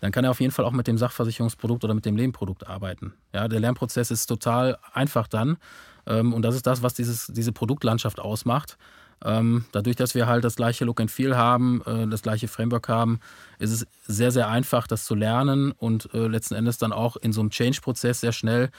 dann 0.00 0.10
kann 0.10 0.24
er 0.24 0.32
auf 0.32 0.40
jeden 0.40 0.52
Fall 0.52 0.64
auch 0.64 0.72
mit 0.72 0.88
dem 0.88 0.98
Sachversicherungsprodukt 0.98 1.84
oder 1.84 1.94
mit 1.94 2.04
dem 2.04 2.16
Lebenprodukt 2.16 2.66
arbeiten. 2.66 3.14
Ja, 3.32 3.46
der 3.46 3.60
Lernprozess 3.60 4.10
ist 4.10 4.26
total 4.26 4.78
einfach 4.92 5.28
dann. 5.28 5.58
Ähm, 6.06 6.32
und 6.32 6.42
das 6.42 6.56
ist 6.56 6.66
das, 6.66 6.82
was 6.82 6.94
dieses, 6.94 7.28
diese 7.28 7.52
Produktlandschaft 7.52 8.18
ausmacht. 8.18 8.78
Ähm, 9.24 9.64
dadurch, 9.70 9.94
dass 9.94 10.16
wir 10.16 10.26
halt 10.26 10.42
das 10.42 10.56
gleiche 10.56 10.84
Look 10.84 11.00
and 11.00 11.10
Feel 11.10 11.36
haben, 11.36 11.82
äh, 11.86 12.08
das 12.08 12.22
gleiche 12.22 12.48
Framework 12.48 12.88
haben, 12.88 13.20
ist 13.60 13.70
es 13.70 13.86
sehr, 14.06 14.32
sehr 14.32 14.48
einfach, 14.48 14.88
das 14.88 15.04
zu 15.04 15.14
lernen 15.14 15.70
und 15.70 16.12
äh, 16.12 16.26
letzten 16.26 16.54
Endes 16.54 16.78
dann 16.78 16.92
auch 16.92 17.16
in 17.16 17.32
so 17.32 17.40
einem 17.40 17.50
Change-Prozess 17.50 18.20
sehr 18.20 18.32
schnell 18.32 18.70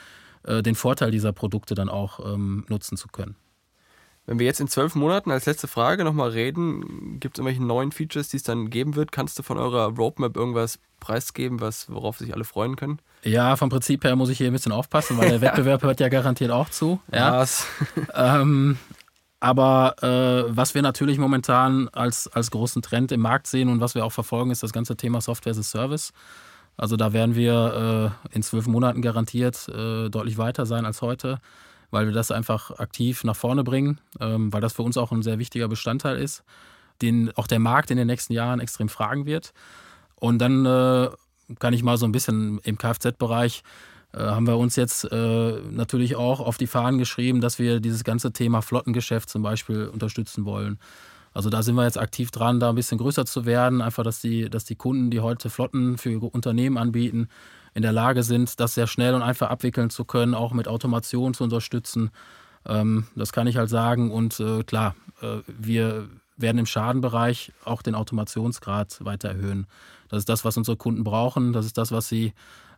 äh, 0.43 0.62
den 0.62 0.76
Vorteil 0.76 1.12
dieser 1.12 1.32
Produkte 1.32 1.76
dann 1.76 1.88
auch 1.88 2.19
ähm, 2.34 2.65
nutzen 2.67 2.97
zu 2.97 3.08
können. 3.08 3.38
Wenn 4.26 4.40
wir 4.40 4.46
jetzt 4.46 4.62
in 4.62 4.70
zwölf 4.70 4.96
Monaten 4.96 5.32
als 5.32 5.46
letzte 5.46 5.68
Frage 5.68 6.06
nochmal 6.06 6.30
reden, 6.30 7.20
gibt 7.20 7.36
es 7.36 7.40
irgendwelche 7.40 7.64
neuen 7.64 7.92
Features, 7.92 8.30
die 8.30 8.38
es 8.38 8.44
dann 8.44 8.70
geben 8.70 8.96
wird? 8.96 9.12
Kannst 9.12 9.38
du 9.38 9.44
von 9.44 9.58
eurer 9.58 9.88
Roadmap 9.88 10.38
irgendwas 10.38 10.80
preisgeben, 11.02 11.60
was, 11.60 11.92
worauf 11.92 12.18
sich 12.18 12.34
alle 12.34 12.46
freuen 12.46 12.78
können? 12.78 13.00
Ja, 13.24 13.58
vom 13.58 13.70
Prinzip 13.70 14.06
her 14.06 14.16
muss 14.16 14.30
ich 14.30 14.38
hier 14.38 14.48
ein 14.48 14.54
bisschen 14.54 14.72
aufpassen, 14.72 15.18
weil 15.18 15.30
der 15.30 15.42
Wettbewerb 15.42 15.84
hört 15.84 16.00
ja 16.00 16.08
garantiert 16.08 16.52
auch 16.52 16.70
zu. 16.70 17.02
Ja. 17.14 17.46
ähm, 18.16 18.78
aber 19.42 19.96
äh, 20.02 20.56
was 20.56 20.74
wir 20.74 20.82
natürlich 20.82 21.18
momentan 21.18 21.90
als, 21.90 22.30
als 22.30 22.50
großen 22.50 22.82
Trend 22.82 23.12
im 23.12 23.20
Markt 23.20 23.48
sehen 23.48 23.68
und 23.68 23.82
was 23.82 23.94
wir 23.94 24.06
auch 24.06 24.14
verfolgen, 24.14 24.52
ist 24.52 24.64
das 24.64 24.72
ganze 24.72 24.96
Thema 24.96 25.20
Software 25.20 25.52
as 25.52 25.60
a 25.60 25.64
Service. 25.64 26.14
Also 26.78 26.96
da 26.96 27.12
werden 27.12 27.36
wir 27.36 28.16
äh, 28.32 28.36
in 28.36 28.42
zwölf 28.42 28.68
Monaten 28.68 29.02
garantiert 29.02 29.68
äh, 29.68 30.10
deutlich 30.10 30.38
weiter 30.38 30.66
sein 30.66 30.86
als 30.86 31.02
heute 31.02 31.40
weil 31.93 32.08
wir 32.08 32.13
das 32.13 32.32
einfach 32.32 32.71
aktiv 32.79 33.23
nach 33.23 33.36
vorne 33.36 33.63
bringen, 33.63 33.99
ähm, 34.19 34.51
weil 34.51 34.62
das 34.62 34.73
für 34.73 34.82
uns 34.82 34.97
auch 34.97 35.12
ein 35.12 35.21
sehr 35.21 35.38
wichtiger 35.38 35.67
Bestandteil 35.67 36.17
ist, 36.17 36.43
den 37.01 37.32
auch 37.38 37.47
der 37.47 37.60
Markt 37.60 37.91
in 37.91 37.97
den 37.97 38.08
nächsten 38.08 38.34
Jahren 38.34 38.60
extrem 38.60 38.89
fragen 38.89 39.25
wird. 39.25 39.53
Und 40.15 40.39
dann 40.39 40.65
äh, 40.65 41.10
kann 41.60 41.73
ich 41.73 41.84
mal 41.84 41.97
so 41.97 42.06
ein 42.06 42.12
bisschen 42.12 42.60
im 42.63 42.77
Kfz-Bereich 42.77 43.63
äh, 44.13 44.19
haben 44.19 44.47
wir 44.47 44.58
uns 44.58 44.75
jetzt 44.75 45.06
äh, 45.12 45.60
natürlich 45.71 46.15
auch 46.15 46.39
auf 46.39 46.58
die 46.58 46.67
Fahnen 46.67 46.97
geschrieben, 46.97 47.41
dass 47.41 47.60
wir 47.60 47.79
dieses 47.79 48.03
ganze 48.03 48.32
Thema 48.32 48.62
Flottengeschäft 48.62 49.29
zum 49.29 49.43
Beispiel 49.43 49.88
unterstützen 49.88 50.45
wollen. 50.45 50.79
Also 51.34 51.50
da 51.50 51.63
sind 51.63 51.76
wir 51.76 51.84
jetzt 51.84 52.00
aktiv 52.00 52.32
dran, 52.32 52.60
da 52.60 52.69
ein 52.69 52.76
bisschen 52.76 52.98
größer 52.98 53.26
zu 53.26 53.46
werden, 53.46 53.82
einfach, 53.82 54.04
dass 54.04 54.22
die, 54.22 54.50
dass 54.50 54.65
die 54.65 54.76
Kunden, 54.76 55.10
die 55.10 55.19
heute 55.19 55.50
Flotten 55.50 55.98
für 55.98 56.19
Unternehmen 56.19 56.78
anbieten, 56.78 57.28
in 57.74 57.82
der 57.82 57.91
Lage 57.91 58.24
sind, 58.24 58.60
das 58.60 58.76
sehr 58.76 58.88
schnell 58.88 59.15
und 59.15 59.22
einfach 59.22 59.50
abwickeln 59.50 59.89
zu 59.89 60.06
können, 60.06 60.36
auch 60.36 60.54
mit 60.54 60.67
Automation 60.67 61.34
zu 61.34 61.43
unterstützen. 61.43 62.12
Ähm, 62.65 63.08
das 63.15 63.34
kann 63.34 63.48
ich 63.48 63.58
halt 63.58 63.69
sagen. 63.69 64.12
Und 64.12 64.39
äh, 64.39 64.63
klar, 64.63 64.96
äh, 65.22 65.39
wir 65.48 66.08
werden 66.38 66.60
im 66.60 66.65
Schadenbereich 66.65 67.52
auch 67.65 67.82
den 67.82 67.96
Automationsgrad 67.96 69.04
weiter 69.04 69.30
erhöhen. 69.30 69.67
Das 70.10 70.19
ist 70.19 70.30
das, 70.30 70.46
was 70.46 70.58
unsere 70.58 70.78
Kunden 70.78 71.04
brauchen. 71.04 71.54
Das 71.54 71.65
ist 71.65 71.78
das, 71.78 71.91
was 71.91 72.08
sie, 72.08 72.34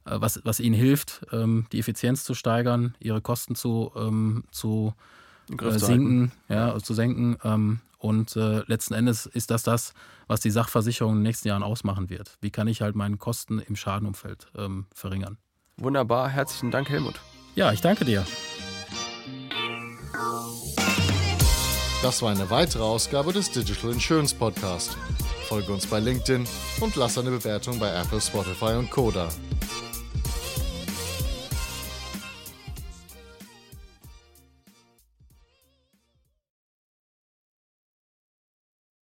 äh, 0.06 0.16
was, 0.22 0.42
was 0.46 0.62
ihnen 0.62 0.76
hilft, 0.76 1.26
ähm, 1.32 1.66
die 1.72 1.80
Effizienz 1.80 2.24
zu 2.24 2.34
steigern, 2.34 2.96
ihre 3.00 3.22
Kosten 3.22 3.56
zu, 3.56 3.92
ähm, 3.98 4.46
zu 4.52 4.94
äh, 5.52 5.78
sinken, 5.78 6.32
ja, 6.48 6.78
zu 6.80 6.94
senken. 6.94 7.82
Und 8.06 8.36
äh, 8.36 8.62
letzten 8.68 8.94
Endes 8.94 9.26
ist 9.26 9.50
das 9.50 9.64
das, 9.64 9.96
was 10.28 10.40
die 10.40 10.52
Sachversicherung 10.52 11.14
in 11.14 11.18
den 11.18 11.24
nächsten 11.24 11.48
Jahren 11.48 11.64
ausmachen 11.64 12.12
wird. 12.12 12.38
Wie 12.40 12.52
kann 12.52 12.68
ich 12.68 12.82
halt 12.84 12.96
meine 12.96 13.18
Kosten 13.18 13.58
im 13.58 13.76
Schadenumfeld 13.76 14.46
ähm, 14.56 14.86
verringern? 14.94 15.40
Wunderbar, 15.78 16.30
herzlichen 16.30 16.70
Dank, 16.70 16.88
Helmut. 16.88 17.20
Ja, 17.56 17.72
ich 17.72 17.82
danke 17.82 18.06
dir. 18.06 18.24
Das 22.04 22.22
war 22.22 22.30
eine 22.30 22.48
weitere 22.52 22.84
Ausgabe 22.84 23.34
des 23.34 23.50
Digital 23.50 23.94
Insurance 23.94 24.36
Podcast. 24.36 24.96
Folge 25.48 25.74
uns 25.74 25.88
bei 25.88 26.00
LinkedIn 26.00 26.46
und 26.82 26.96
lass 26.98 27.18
eine 27.18 27.32
Bewertung 27.32 27.80
bei 27.80 27.90
Apple, 27.90 28.22
Spotify 28.22 28.76
und 28.76 28.92
Koda. 28.92 29.30